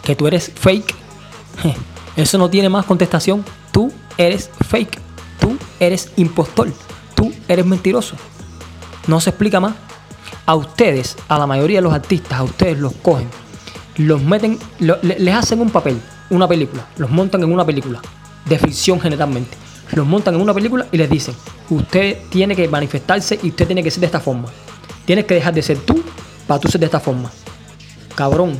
Que 0.03 0.15
tú 0.15 0.27
eres 0.27 0.51
fake. 0.51 0.93
Eso 2.15 2.37
no 2.37 2.49
tiene 2.49 2.69
más 2.69 2.85
contestación. 2.85 3.45
Tú 3.71 3.91
eres 4.17 4.49
fake. 4.67 4.99
Tú 5.39 5.57
eres 5.79 6.11
impostor. 6.17 6.71
Tú 7.15 7.33
eres 7.47 7.65
mentiroso. 7.65 8.15
No 9.07 9.21
se 9.21 9.29
explica 9.29 9.59
más. 9.59 9.73
A 10.45 10.55
ustedes, 10.55 11.15
a 11.29 11.39
la 11.39 11.47
mayoría 11.47 11.77
de 11.77 11.83
los 11.83 11.93
artistas, 11.93 12.39
a 12.39 12.43
ustedes 12.43 12.77
los 12.77 12.93
cogen, 12.95 13.29
los 13.95 14.21
meten, 14.21 14.59
les 14.79 15.33
hacen 15.33 15.61
un 15.61 15.69
papel, 15.69 16.01
una 16.35 16.47
película, 16.47 16.87
los 16.97 17.09
montan 17.09 17.43
en 17.43 17.51
una 17.51 17.65
película, 17.65 18.01
de 18.45 18.59
ficción 18.59 18.99
generalmente. 18.99 19.57
Los 19.91 20.07
montan 20.07 20.35
en 20.35 20.41
una 20.41 20.53
película 20.53 20.87
y 20.91 20.97
les 20.97 21.09
dicen, 21.09 21.35
usted 21.69 22.17
tiene 22.29 22.55
que 22.55 22.67
manifestarse 22.67 23.39
y 23.43 23.49
usted 23.49 23.67
tiene 23.67 23.83
que 23.83 23.91
ser 23.91 23.99
de 23.99 24.07
esta 24.07 24.19
forma. 24.19 24.47
Tienes 25.05 25.25
que 25.25 25.35
dejar 25.35 25.53
de 25.53 25.61
ser 25.61 25.77
tú 25.79 26.01
para 26.47 26.59
tú 26.59 26.67
ser 26.67 26.79
de 26.79 26.85
esta 26.85 26.99
forma. 26.99 27.29
Cabrón, 28.15 28.57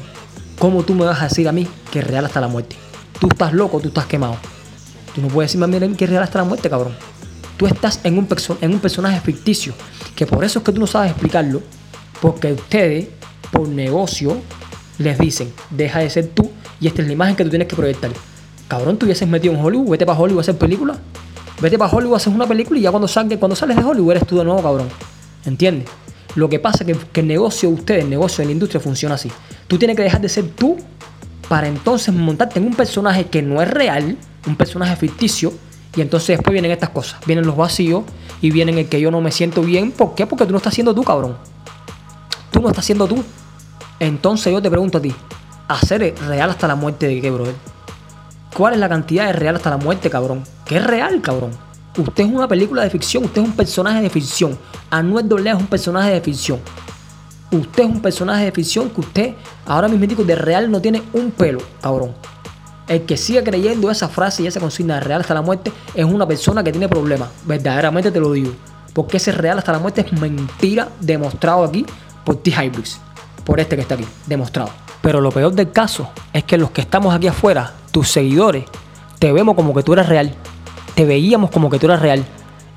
¿cómo 0.59 0.83
tú 0.83 0.93
me 0.93 1.05
vas 1.05 1.21
a 1.21 1.27
decir 1.27 1.47
a 1.47 1.51
mí 1.51 1.67
que 1.91 1.99
es 1.99 2.07
real 2.07 2.25
hasta 2.25 2.41
la 2.41 2.47
muerte? 2.47 2.75
Tú 3.19 3.27
estás 3.31 3.53
loco, 3.53 3.79
tú 3.79 3.87
estás 3.87 4.05
quemado. 4.05 4.35
Tú 5.15 5.21
no 5.21 5.27
puedes 5.27 5.51
decirme 5.51 5.77
a 5.77 5.79
mí 5.79 5.95
que 5.95 6.05
es 6.05 6.09
real 6.09 6.23
hasta 6.23 6.39
la 6.39 6.45
muerte, 6.45 6.69
cabrón. 6.69 6.95
Tú 7.57 7.67
estás 7.67 7.99
en 8.03 8.17
un, 8.17 8.27
en 8.61 8.73
un 8.73 8.79
personaje 8.79 9.19
ficticio, 9.21 9.73
que 10.15 10.25
por 10.25 10.43
eso 10.43 10.59
es 10.59 10.65
que 10.65 10.71
tú 10.71 10.79
no 10.79 10.87
sabes 10.87 11.11
explicarlo, 11.11 11.61
porque 12.21 12.53
ustedes, 12.53 13.07
por 13.51 13.67
negocio, 13.67 14.41
les 14.97 15.17
dicen, 15.17 15.53
deja 15.69 15.99
de 15.99 16.09
ser 16.09 16.27
tú 16.27 16.51
y 16.79 16.87
esta 16.87 17.01
es 17.01 17.07
la 17.07 17.13
imagen 17.13 17.35
que 17.35 17.43
tú 17.43 17.49
tienes 17.49 17.67
que 17.67 17.75
proyectar. 17.75 18.11
Cabrón, 18.67 18.97
tú 18.97 19.05
hubieses 19.05 19.27
metido 19.27 19.53
en 19.53 19.63
Hollywood, 19.63 19.89
vete 19.89 20.05
para 20.05 20.19
Hollywood 20.19 20.39
a 20.39 20.41
hacer 20.41 20.57
películas. 20.57 20.97
Vete 21.61 21.77
para 21.77 21.91
Hollywood, 21.91 22.15
haces 22.15 22.33
una 22.33 22.47
película 22.47 22.79
y 22.79 22.83
ya 22.83 22.91
cuando, 22.91 23.07
salga, 23.07 23.37
cuando 23.37 23.55
sales 23.55 23.77
de 23.77 23.83
Hollywood 23.83 24.11
eres 24.11 24.27
tú 24.27 24.37
de 24.37 24.43
nuevo, 24.43 24.61
cabrón. 24.61 24.87
¿Entiendes? 25.45 25.87
Lo 26.35 26.49
que 26.49 26.59
pasa 26.59 26.83
es 26.83 26.97
que, 26.97 27.05
que 27.11 27.21
el 27.21 27.27
negocio 27.27 27.69
de 27.69 27.75
ustedes, 27.75 28.03
el 28.03 28.09
negocio 28.09 28.39
de 28.39 28.45
la 28.45 28.51
industria 28.51 28.79
funciona 28.79 29.15
así. 29.15 29.31
Tú 29.67 29.77
tienes 29.77 29.95
que 29.95 30.03
dejar 30.03 30.21
de 30.21 30.29
ser 30.29 30.47
tú 30.49 30.77
para 31.47 31.67
entonces 31.67 32.13
montarte 32.13 32.59
en 32.59 32.65
un 32.65 32.73
personaje 32.73 33.25
que 33.25 33.41
no 33.41 33.61
es 33.61 33.69
real, 33.69 34.17
un 34.47 34.55
personaje 34.55 34.95
ficticio, 34.95 35.53
y 35.95 36.01
entonces 36.01 36.37
después 36.37 36.51
vienen 36.51 36.71
estas 36.71 36.89
cosas. 36.89 37.19
Vienen 37.25 37.45
los 37.45 37.55
vacíos 37.55 38.03
y 38.41 38.51
vienen 38.51 38.77
el 38.77 38.89
que 38.89 38.99
yo 38.99 39.11
no 39.11 39.21
me 39.21 39.31
siento 39.31 39.61
bien. 39.61 39.91
¿Por 39.91 40.15
qué? 40.15 40.25
Porque 40.25 40.45
tú 40.45 40.51
no 40.51 40.57
estás 40.57 40.73
siendo 40.73 40.93
tú, 40.93 41.03
cabrón. 41.03 41.37
Tú 42.51 42.61
no 42.61 42.69
estás 42.69 42.85
siendo 42.85 43.07
tú. 43.07 43.23
Entonces 43.99 44.51
yo 44.51 44.61
te 44.61 44.69
pregunto 44.69 44.97
a 44.97 45.01
ti, 45.01 45.13
¿hacer 45.67 46.15
real 46.27 46.49
hasta 46.49 46.67
la 46.67 46.75
muerte 46.75 47.07
de 47.07 47.21
qué, 47.21 47.31
brother? 47.31 47.55
¿Cuál 48.55 48.73
es 48.73 48.79
la 48.79 48.89
cantidad 48.89 49.27
de 49.27 49.33
real 49.33 49.55
hasta 49.55 49.69
la 49.69 49.77
muerte, 49.77 50.09
cabrón? 50.09 50.43
¿Qué 50.65 50.77
es 50.77 50.83
real, 50.83 51.21
cabrón? 51.21 51.51
Usted 51.97 52.23
es 52.23 52.31
una 52.31 52.47
película 52.47 52.83
de 52.83 52.89
ficción, 52.89 53.25
usted 53.25 53.41
es 53.41 53.47
un 53.47 53.55
personaje 53.55 54.01
de 54.01 54.09
ficción. 54.09 54.57
Anuel 54.89 55.27
AA 55.31 55.51
es 55.51 55.59
un 55.59 55.67
personaje 55.67 56.11
de 56.11 56.21
ficción. 56.21 56.59
Usted 57.51 57.83
es 57.83 57.89
un 57.89 58.01
personaje 58.01 58.45
de 58.45 58.51
ficción 58.51 58.89
que 58.89 59.01
usted 59.01 59.33
ahora 59.65 59.87
mismo 59.87 60.07
digo 60.07 60.23
de 60.23 60.35
real 60.35 60.71
no 60.71 60.81
tiene 60.81 61.03
un 61.13 61.31
pelo, 61.31 61.59
cabrón. 61.81 62.13
El 62.87 63.03
que 63.03 63.15
sigue 63.15 63.43
creyendo 63.43 63.89
esa 63.91 64.09
frase 64.09 64.43
y 64.43 64.47
esa 64.47 64.59
consigna 64.59 64.95
de 64.95 65.01
real 65.01 65.21
hasta 65.21 65.33
la 65.33 65.41
muerte 65.41 65.71
es 65.93 66.05
una 66.05 66.27
persona 66.27 66.63
que 66.63 66.71
tiene 66.71 66.89
problemas. 66.89 67.29
Verdaderamente 67.45 68.11
te 68.11 68.19
lo 68.19 68.31
digo. 68.31 68.51
Porque 68.93 69.17
ese 69.17 69.31
real 69.31 69.57
hasta 69.57 69.71
la 69.71 69.79
muerte 69.79 70.01
es 70.01 70.11
mentira 70.19 70.89
demostrado 70.99 71.63
aquí 71.63 71.85
por 72.23 72.37
T-Hybrix. 72.37 72.99
Por 73.43 73.59
este 73.59 73.75
que 73.75 73.81
está 73.83 73.95
aquí, 73.95 74.05
demostrado. 74.25 74.69
Pero 75.03 75.19
lo 75.21 75.31
peor 75.31 75.51
del 75.53 75.69
caso 75.71 76.09
es 76.31 76.45
que 76.45 76.57
los 76.57 76.71
que 76.71 76.79
estamos 76.81 77.13
aquí 77.13 77.27
afuera, 77.27 77.73
tus 77.91 78.07
seguidores, 78.09 78.63
te 79.19 79.31
vemos 79.33 79.53
como 79.55 79.73
que 79.75 79.83
tú 79.83 79.93
eres 79.93 80.07
real. 80.07 80.33
Te 80.95 81.03
veíamos 81.05 81.51
como 81.51 81.69
que 81.69 81.77
tú 81.77 81.87
eras 81.87 82.01
real. 82.01 82.23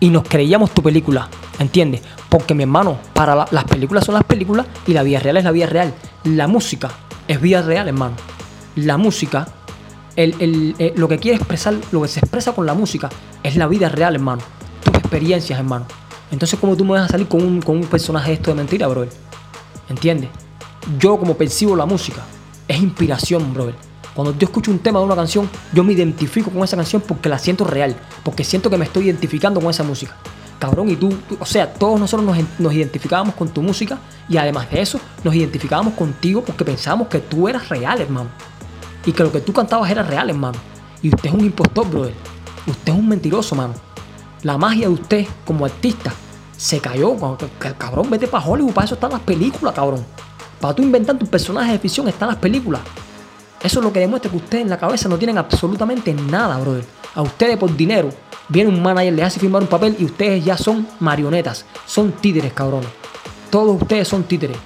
Y 0.01 0.11
nos 0.11 0.25
creíamos 0.29 0.73
tu 0.73 0.83
película. 0.83 1.29
¿Entiendes? 1.61 2.03
Porque 2.29 2.53
mi 2.53 2.65
hermano, 2.65 2.99
para 3.15 3.35
la- 3.37 3.49
las 3.53 3.63
películas 3.65 4.05
son 4.05 4.15
las 4.17 4.25
películas 4.25 4.67
y 4.89 4.93
la 4.93 5.05
vida 5.05 5.21
real 5.21 5.37
es 5.37 5.45
la 5.45 5.53
vida 5.53 5.67
real. 5.67 5.95
La 6.25 6.49
música 6.49 6.91
es 7.29 7.41
vida 7.41 7.63
real, 7.63 7.87
hermano. 7.87 8.17
La 8.75 8.97
música, 8.97 9.47
eh, 10.17 10.93
lo 10.97 11.07
que 11.09 11.19
quiere 11.19 11.37
expresar, 11.39 11.75
lo 11.93 12.03
que 12.03 12.09
se 12.09 12.19
expresa 12.21 12.53
con 12.53 12.67
la 12.67 12.75
música 12.75 13.09
es 13.45 13.55
la 13.57 13.69
vida 13.69 13.89
real, 13.89 14.17
hermano. 14.17 14.43
Tus 14.83 14.95
experiencias, 14.95 15.59
hermano. 15.61 15.87
Entonces, 16.33 16.59
¿cómo 16.61 16.77
tú 16.77 16.85
me 16.85 16.93
vas 16.95 17.05
a 17.05 17.09
salir 17.09 17.29
con 17.29 17.41
un, 17.43 17.63
con 17.63 17.77
un 17.77 17.85
personaje 17.85 18.33
esto 18.33 18.51
de 18.51 18.57
mentira, 18.57 18.89
brother? 18.89 19.11
¿Entiendes? 19.89 20.29
Yo 20.99 21.19
como 21.19 21.37
percibo 21.37 21.75
la 21.75 21.85
música, 21.85 22.23
es 22.69 22.79
inspiración, 22.79 23.53
brother. 23.53 23.75
Cuando 24.15 24.37
yo 24.39 24.47
escucho 24.47 24.71
un 24.71 24.79
tema 24.79 24.99
de 25.01 25.05
una 25.05 25.17
canción, 25.17 25.51
yo 25.73 25.85
me 25.85 25.93
identifico 25.93 26.51
con 26.51 26.63
esa 26.65 26.77
canción 26.77 27.03
porque 27.07 27.29
la 27.29 27.39
siento 27.39 27.65
real, 27.65 27.97
porque 28.23 28.45
siento 28.45 28.71
que 28.71 28.79
me 28.79 28.85
estoy 28.85 29.07
identificando 29.07 29.61
con 29.61 29.69
esa 29.69 29.83
música. 29.83 30.17
Cabrón, 30.59 30.89
y 30.89 30.97
tú, 30.97 31.13
o 31.39 31.45
sea, 31.45 31.75
todos 31.75 32.01
nosotros 32.01 32.27
nos, 32.59 32.73
identificábamos 32.73 33.35
con 33.35 33.49
tu 33.49 33.61
música 33.61 33.99
y 34.29 34.39
además 34.39 34.71
de 34.71 34.81
eso, 34.81 34.99
nos 35.23 35.35
identificábamos 35.35 35.95
contigo 35.95 36.43
porque 36.43 36.65
pensábamos 36.65 37.09
que 37.09 37.19
tú 37.19 37.47
eras 37.47 37.69
real, 37.69 38.01
hermano. 38.01 38.31
Y 39.05 39.13
que 39.13 39.23
lo 39.23 39.31
que 39.31 39.41
tú 39.41 39.53
cantabas 39.53 39.91
era 39.91 40.03
real, 40.03 40.31
hermano. 40.31 40.59
Y 41.03 41.09
usted 41.09 41.29
es 41.29 41.35
un 41.35 41.45
impostor, 41.45 41.89
brother. 41.89 42.15
Usted 42.67 42.93
es 42.93 42.99
un 42.99 43.09
mentiroso, 43.09 43.55
mano. 43.55 43.75
La 44.43 44.57
magia 44.57 44.89
de 44.89 44.95
usted 44.95 45.27
como 45.45 45.67
artista 45.67 46.13
se 46.57 46.81
cayó. 46.81 47.15
Cabrón, 47.77 48.09
vete 48.09 48.27
para 48.27 48.45
Hollywood. 48.45 48.73
Para 48.73 48.87
eso 48.87 48.95
están 48.95 49.11
las 49.11 49.21
películas, 49.21 49.75
cabrón. 49.75 50.05
Para 50.61 50.75
tú 50.75 50.83
inventar 50.83 51.19
tu 51.19 51.27
personaje 51.27 51.73
de 51.73 51.79
ficción 51.79 52.09
están 52.09 52.29
las 52.29 52.39
películas. 52.39 52.81
Eso 53.63 53.79
es 53.81 53.85
lo 53.85 53.93
que 53.93 54.01
demuestra 54.01 54.31
que 54.31 54.37
ustedes 54.37 54.63
en 54.63 54.71
la 54.71 54.79
cabeza 54.79 55.09
no 55.09 55.19
tienen 55.19 55.39
absolutamente 55.39 56.13
nada, 56.15 56.59
brother. 56.59 56.85
A 57.15 57.23
ustedes 57.23 57.57
por 57.57 57.75
dinero 57.75 58.11
viene 58.49 58.71
un 58.71 58.83
manager, 58.83 59.13
les 59.13 59.27
hace 59.27 59.41
firmar 59.41 59.63
un 59.63 59.69
papel 59.69 59.97
y 59.99 60.05
ustedes 60.05 60.45
ya 60.45 60.57
son 60.57 60.87
marionetas. 61.01 61.65
Son 61.87 62.13
títeres, 62.13 62.53
cabrones. 62.53 62.89
Todos 63.51 63.81
ustedes 63.81 64.07
son 64.07 64.25
títeres, 64.25 64.57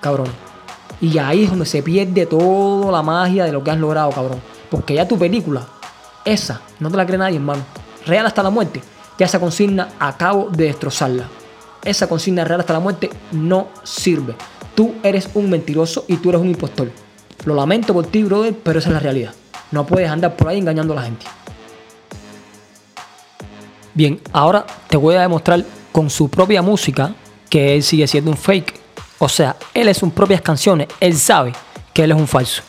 cabrones. 0.00 0.34
Y 1.00 1.18
ahí 1.18 1.44
es 1.44 1.50
donde 1.50 1.66
se 1.66 1.82
pierde 1.82 2.26
toda 2.26 2.92
la 2.92 3.02
magia 3.02 3.44
de 3.44 3.52
lo 3.52 3.62
que 3.62 3.70
has 3.70 3.78
logrado, 3.78 4.10
cabrón. 4.10 4.40
Porque 4.70 4.94
ya 4.94 5.06
tu 5.06 5.18
película, 5.18 5.66
esa, 6.24 6.60
no 6.78 6.90
te 6.90 6.96
la 6.96 7.06
cree 7.06 7.18
nadie, 7.18 7.36
hermano. 7.36 7.62
real 8.06 8.26
hasta 8.26 8.42
la 8.42 8.50
muerte, 8.50 8.82
ya 9.18 9.26
esa 9.26 9.40
consigna 9.40 9.88
acabo 9.98 10.48
de 10.50 10.64
destrozarla. 10.64 11.24
Esa 11.84 12.08
consigna 12.08 12.44
real 12.44 12.60
hasta 12.60 12.72
la 12.72 12.80
muerte 12.80 13.10
no 13.32 13.68
sirve. 13.82 14.34
Tú 14.74 14.94
eres 15.02 15.28
un 15.34 15.50
mentiroso 15.50 16.04
y 16.08 16.16
tú 16.16 16.30
eres 16.30 16.40
un 16.40 16.48
impostor. 16.48 16.90
Lo 17.44 17.54
lamento 17.54 17.92
por 17.92 18.06
ti, 18.06 18.22
brother, 18.22 18.54
pero 18.62 18.78
esa 18.78 18.88
es 18.88 18.94
la 18.94 19.00
realidad. 19.00 19.34
No 19.70 19.86
puedes 19.86 20.08
andar 20.08 20.36
por 20.36 20.48
ahí 20.48 20.58
engañando 20.58 20.92
a 20.92 20.96
la 20.96 21.02
gente. 21.02 21.26
Bien, 23.94 24.20
ahora 24.32 24.64
te 24.88 24.96
voy 24.96 25.14
a 25.16 25.20
demostrar 25.22 25.64
con 25.90 26.08
su 26.08 26.28
propia 26.28 26.62
música 26.62 27.14
que 27.50 27.74
él 27.74 27.82
sigue 27.82 28.06
siendo 28.06 28.30
un 28.30 28.36
fake. 28.36 28.80
O 29.18 29.28
sea, 29.28 29.56
él 29.74 29.88
es 29.88 29.98
sus 29.98 30.12
propias 30.12 30.40
canciones. 30.40 30.88
Él 31.00 31.16
sabe 31.16 31.52
que 31.92 32.04
él 32.04 32.12
es 32.12 32.16
un 32.16 32.26
falso. 32.26 32.62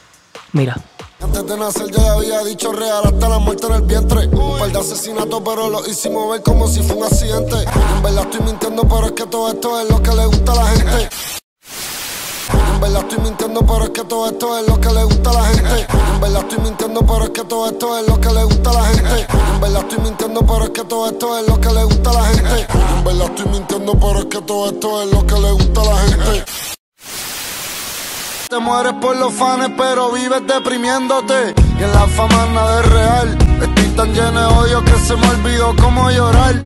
Mira. 0.52 0.78
Antes 1.22 1.48
de 1.48 1.58
nacer 1.58 1.90
yo 1.90 2.02
había 2.12 2.44
dicho 2.44 2.74
real 2.74 3.02
hasta 3.06 3.30
la 3.30 3.40
muerte 3.40 3.68
en 3.68 3.74
el 3.74 3.82
vientre. 3.84 4.28
Un 4.28 4.60
par 4.60 4.72
de 4.72 4.80
asesinatos, 4.80 5.42
pero 5.46 5.70
lo 5.70 5.88
hicimos 5.88 6.32
ver 6.32 6.44
como 6.44 6.68
si 6.68 6.84
fue 6.84 6.98
un 6.98 7.04
accidente. 7.06 7.56
En 7.96 8.04
verdad 8.04 8.26
estoy 8.30 8.46
mintiendo, 8.46 8.84
pero 8.84 9.06
es 9.06 9.12
que 9.14 9.26
todo 9.26 9.50
esto 9.50 9.80
es 9.80 9.90
lo 9.90 10.04
que 10.04 10.12
le 10.12 10.26
gusta 10.26 10.52
a 10.52 10.56
la 10.56 10.66
gente. 10.68 11.10
Verdad 12.84 13.02
estoy 13.04 13.20
mintiendo, 13.20 13.66
pero 13.66 13.84
es 13.86 13.90
que 13.92 14.04
todo 14.04 14.28
esto 14.28 14.60
es 14.60 14.68
lo 14.68 14.82
que 14.82 14.90
le 14.90 15.04
gusta 15.06 15.30
a 15.30 15.34
la 15.34 15.44
gente. 15.46 15.88
En 16.14 16.20
verdad 16.20 16.42
estoy 16.42 16.58
mintiendo, 16.66 17.06
pero 17.06 17.24
es 17.24 17.30
que 17.30 17.44
todo 17.46 17.68
esto 17.68 17.98
es 17.98 18.08
lo 18.10 18.20
que 18.20 18.30
le 18.30 18.44
gusta 18.44 18.70
a 18.70 18.74
la 18.74 18.84
gente. 18.84 19.28
En 19.54 19.62
verdad 19.62 19.82
estoy 19.84 20.00
mintiendo, 20.00 20.42
pero 20.46 20.64
es 20.66 20.70
que 20.72 20.84
todo 20.84 21.08
esto 21.08 21.40
es 21.40 21.48
lo 21.48 21.62
que 21.62 21.70
le 21.70 21.84
gusta 21.86 22.10
a 22.10 22.14
la 22.14 22.24
gente. 22.26 22.68
En 22.98 23.04
verdad 23.06 23.28
estoy 23.28 23.46
mintiendo, 23.46 23.94
pero 23.94 24.20
es 24.20 24.26
que 24.26 24.42
todo 24.42 24.70
esto 24.70 25.02
es 25.02 25.12
lo 25.14 25.26
que 25.26 25.40
le 25.40 25.52
gusta 25.54 25.82
a 25.82 25.86
la 25.86 25.98
gente. 25.98 26.46
Te 28.50 28.60
mueres 28.60 28.94
por 29.02 29.16
los 29.16 29.34
fans, 29.34 29.72
pero 29.78 30.12
vives 30.12 30.42
deprimiéndote. 30.46 31.56
Y 31.80 31.84
en 31.84 31.92
la 31.94 32.06
fama 32.08 32.46
nada 32.54 32.82
es 32.82 32.90
real. 32.90 33.38
Estoy 33.62 33.88
tan 33.96 34.14
lleno 34.14 34.40
de 34.42 34.56
odio 34.58 34.84
que 34.84 35.00
se 35.00 35.16
me 35.16 35.30
olvidó 35.30 35.74
cómo 35.82 36.12
llorar. 36.12 36.66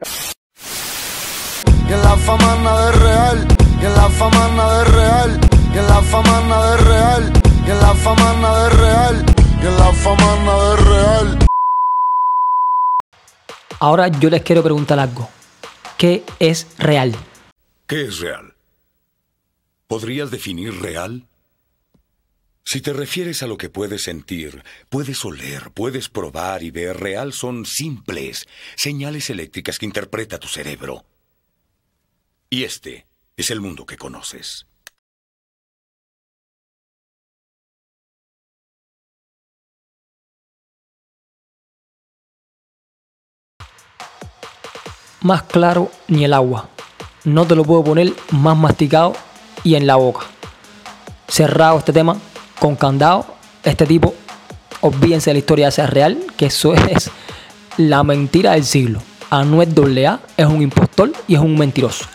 Y 1.88 1.93
en 1.93 2.01
la 2.01 2.17
fama 2.17 2.56
nada 2.63 2.89
es 2.89 2.99
real. 3.01 3.47
Y 3.80 3.86
en 3.86 3.93
la 3.93 4.10
fama 4.10 4.47
nada 4.56 4.82
es 4.82 4.91
real. 4.91 5.57
Y 5.77 5.79
en 5.79 5.85
la 5.85 6.01
fama 6.01 6.41
nada 6.47 6.75
es 6.75 6.85
real. 6.85 7.33
Y 7.67 7.69
en 7.69 7.77
la 7.77 7.93
fama 7.93 8.33
nada 8.41 8.67
es 8.67 8.77
real. 8.79 9.25
Y 9.61 9.65
en 9.67 9.77
la 9.77 9.93
fama 9.93 10.35
nada 10.43 10.73
es 10.73 10.85
real. 10.87 11.47
Ahora 13.79 14.07
yo 14.07 14.31
les 14.31 14.41
quiero 14.41 14.63
preguntar 14.63 14.97
algo. 14.97 15.29
¿Qué 15.99 16.23
es 16.39 16.65
real? 16.79 17.15
¿Qué 17.85 18.05
es 18.05 18.17
real? 18.17 18.55
¿Podrías 19.85 20.31
definir 20.31 20.81
real? 20.81 21.27
Si 22.65 22.81
te 22.81 22.91
refieres 22.91 23.43
a 23.43 23.47
lo 23.47 23.57
que 23.57 23.69
puedes 23.69 24.01
sentir, 24.01 24.63
puedes 24.89 25.23
oler, 25.25 25.69
puedes 25.75 26.09
probar 26.09 26.63
y 26.63 26.71
ver, 26.71 26.99
real 26.99 27.33
son 27.33 27.67
simples 27.67 28.47
señales 28.75 29.29
eléctricas 29.29 29.77
que 29.77 29.85
interpreta 29.85 30.39
tu 30.39 30.47
cerebro. 30.47 31.05
Y 32.49 32.63
este 32.63 33.05
es 33.35 33.51
el 33.51 33.61
mundo 33.61 33.85
que 33.85 33.97
conoces. 33.97 34.65
Más 45.21 45.43
claro 45.43 45.89
ni 46.08 46.25
el 46.25 46.34
agua. 46.34 46.69
No 47.23 47.45
te 47.45 47.56
lo 47.56 47.63
puedo 47.63 47.84
poner 47.84 48.13
más 48.32 48.56
masticado 48.56 49.13
y 49.63 49.75
en 49.75 49.88
la 49.88 49.95
boca. 49.95 50.25
Cerrado 51.27 51.80
este 51.80 51.91
tema, 51.91 52.17
con 52.60 52.75
candado, 52.75 53.25
este 53.63 53.86
tipo, 53.86 54.13
olvídense 54.82 55.32
de 55.32 55.34
la 55.34 55.39
historia 55.39 55.69
de 55.69 55.88
real, 55.88 56.17
que 56.38 56.45
eso 56.45 56.73
es 56.89 57.10
la 57.77 58.03
mentira 58.03 58.53
del 58.53 58.63
siglo. 58.63 59.01
Anuel 59.30 59.73
AA 60.06 60.19
es 60.38 60.45
un 60.45 60.62
impostor 60.62 61.12
y 61.27 61.36
es 61.36 61.41
un 61.41 61.58
mentiroso. 61.58 62.06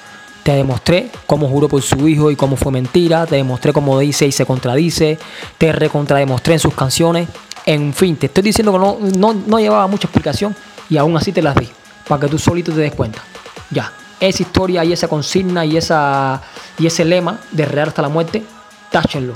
Te 0.45 0.53
demostré 0.53 1.11
cómo 1.27 1.49
juró 1.49 1.69
por 1.69 1.83
su 1.83 2.09
hijo 2.09 2.31
y 2.31 2.37
cómo 2.37 2.57
fue 2.57 2.73
mentira. 2.73 3.27
Te 3.27 3.37
demostré 3.37 3.73
cómo 3.73 3.99
dice 3.99 4.27
y 4.27 4.33
se 4.33 4.47
contradice. 4.47 5.19
Te 5.59 5.73
recontrademostré 5.73 6.55
en 6.55 6.61
sus 6.61 6.75
canciones. 6.75 7.29
En 7.67 7.93
fin, 7.93 8.17
te 8.17 8.27
estoy 8.27 8.43
diciendo 8.43 8.73
que 8.73 8.79
no, 8.79 8.99
no, 9.17 9.35
no 9.35 9.61
llevaba 9.61 9.87
mucha 9.87 10.07
explicación 10.07 10.57
y 10.88 10.97
aún 10.97 11.17
así 11.17 11.33
te 11.33 11.43
las 11.43 11.55
di. 11.55 11.69
Para 12.09 12.21
que 12.21 12.29
tú 12.29 12.38
solito 12.38 12.73
te 12.73 12.81
des 12.81 12.95
cuenta. 12.95 13.23
Ya, 13.71 13.93
esa 14.21 14.43
historia 14.43 14.85
y 14.85 14.93
esa 14.93 15.09
consigna 15.09 15.65
y, 15.65 15.77
ese 15.77 17.05
lema 17.05 17.38
de 17.51 17.65
real 17.67 17.88
hasta 17.88 18.03
la 18.03 18.09
muerte, 18.09 18.45
táchenlo. 18.91 19.35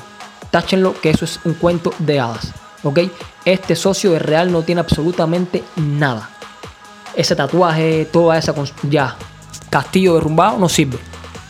Táchenlo 0.50 0.98
que 1.00 1.11
eso 1.11 1.24
es 1.24 1.40
un 1.44 1.55
cuento 1.55 1.92
de 1.98 2.20
hadas. 2.20 2.52
¿Ok? 2.85 3.00
Este 3.44 3.74
socio 3.74 4.12
de 4.12 4.20
real 4.20 4.52
no 4.52 4.62
tiene 4.62 4.81
absolutamente 4.81 5.64
nada. 5.76 6.31
Ese 7.16 7.35
tatuaje, 7.35 8.09
toda 8.12 8.38
esa... 8.38 8.55
Ya, 8.83 9.16
castillo 9.70 10.14
derrumbado 10.14 10.59
no 10.59 10.68
sirve. 10.68 10.98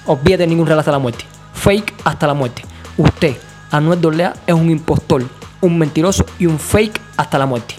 Olvídate 0.07 0.46
ningún 0.46 0.66
real 0.66 0.79
hasta 0.79 0.92
la 0.92 0.98
muerte. 0.98 1.24
Fake 1.52 1.94
hasta 2.05 2.26
la 2.26 2.35
muerte. 2.35 2.64
Usted, 2.96 3.37
Anuel 3.70 4.00
Dorlea, 4.00 4.35
es 4.46 4.55
un 4.55 4.70
impostor, 4.70 5.24
un 5.61 5.79
mentiroso 5.79 6.24
y 6.38 6.46
un 6.46 6.59
fake 6.59 7.00
hasta 7.16 7.38
la 7.38 7.46
muerte. 7.46 7.74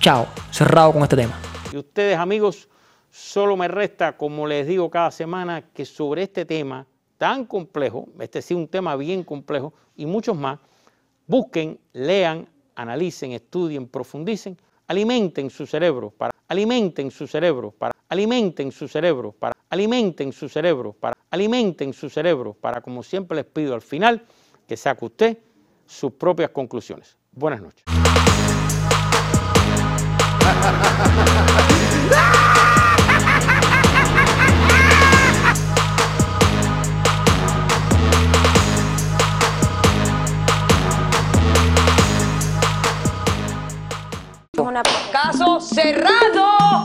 Chao, 0.00 0.28
cerrado 0.50 0.92
con 0.92 1.02
este 1.02 1.16
tema. 1.16 1.34
Y 1.72 1.76
ustedes, 1.76 2.18
amigos, 2.18 2.68
solo 3.10 3.56
me 3.56 3.68
resta, 3.68 4.16
como 4.16 4.46
les 4.46 4.66
digo 4.66 4.90
cada 4.90 5.10
semana, 5.10 5.62
que 5.72 5.84
sobre 5.84 6.22
este 6.22 6.44
tema 6.44 6.86
tan 7.18 7.44
complejo, 7.44 8.08
este 8.20 8.40
sí 8.40 8.54
un 8.54 8.68
tema 8.68 8.96
bien 8.96 9.22
complejo 9.22 9.74
y 9.96 10.06
muchos 10.06 10.36
más, 10.36 10.58
busquen, 11.26 11.78
lean, 11.92 12.48
analicen, 12.74 13.32
estudien, 13.32 13.86
profundicen, 13.88 14.56
alimenten 14.86 15.50
su 15.50 15.66
cerebro 15.66 16.10
para 16.10 16.32
alimenten 16.48 17.10
su 17.10 17.26
cerebro 17.26 17.70
para 17.70 17.92
alimenten 18.08 18.72
su 18.72 18.88
cerebro 18.88 19.32
para 19.32 19.52
alimenten 19.68 20.32
su 20.32 20.48
cerebro 20.48 20.94
para 20.94 21.14
alimenten 21.30 21.92
su 21.92 22.08
cerebro 22.08 22.54
para 22.54 22.80
como 22.80 23.02
siempre 23.02 23.36
les 23.36 23.44
pido 23.44 23.74
al 23.74 23.82
final 23.82 24.24
que 24.66 24.76
saque 24.76 25.04
usted 25.04 25.38
sus 25.86 26.12
propias 26.12 26.50
conclusiones. 26.50 27.16
Buenas 27.32 27.60
noches. 27.60 27.84
Caso 45.12 45.60
cerrado. 45.60 46.82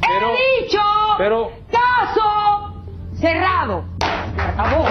Pero- 0.00 0.30
He 0.34 0.62
dicho 0.64 0.78
pero- 1.16 1.52
caso 1.70 2.74
cerrado. 3.18 3.84
Se 4.00 4.42
acabó. 4.42 4.86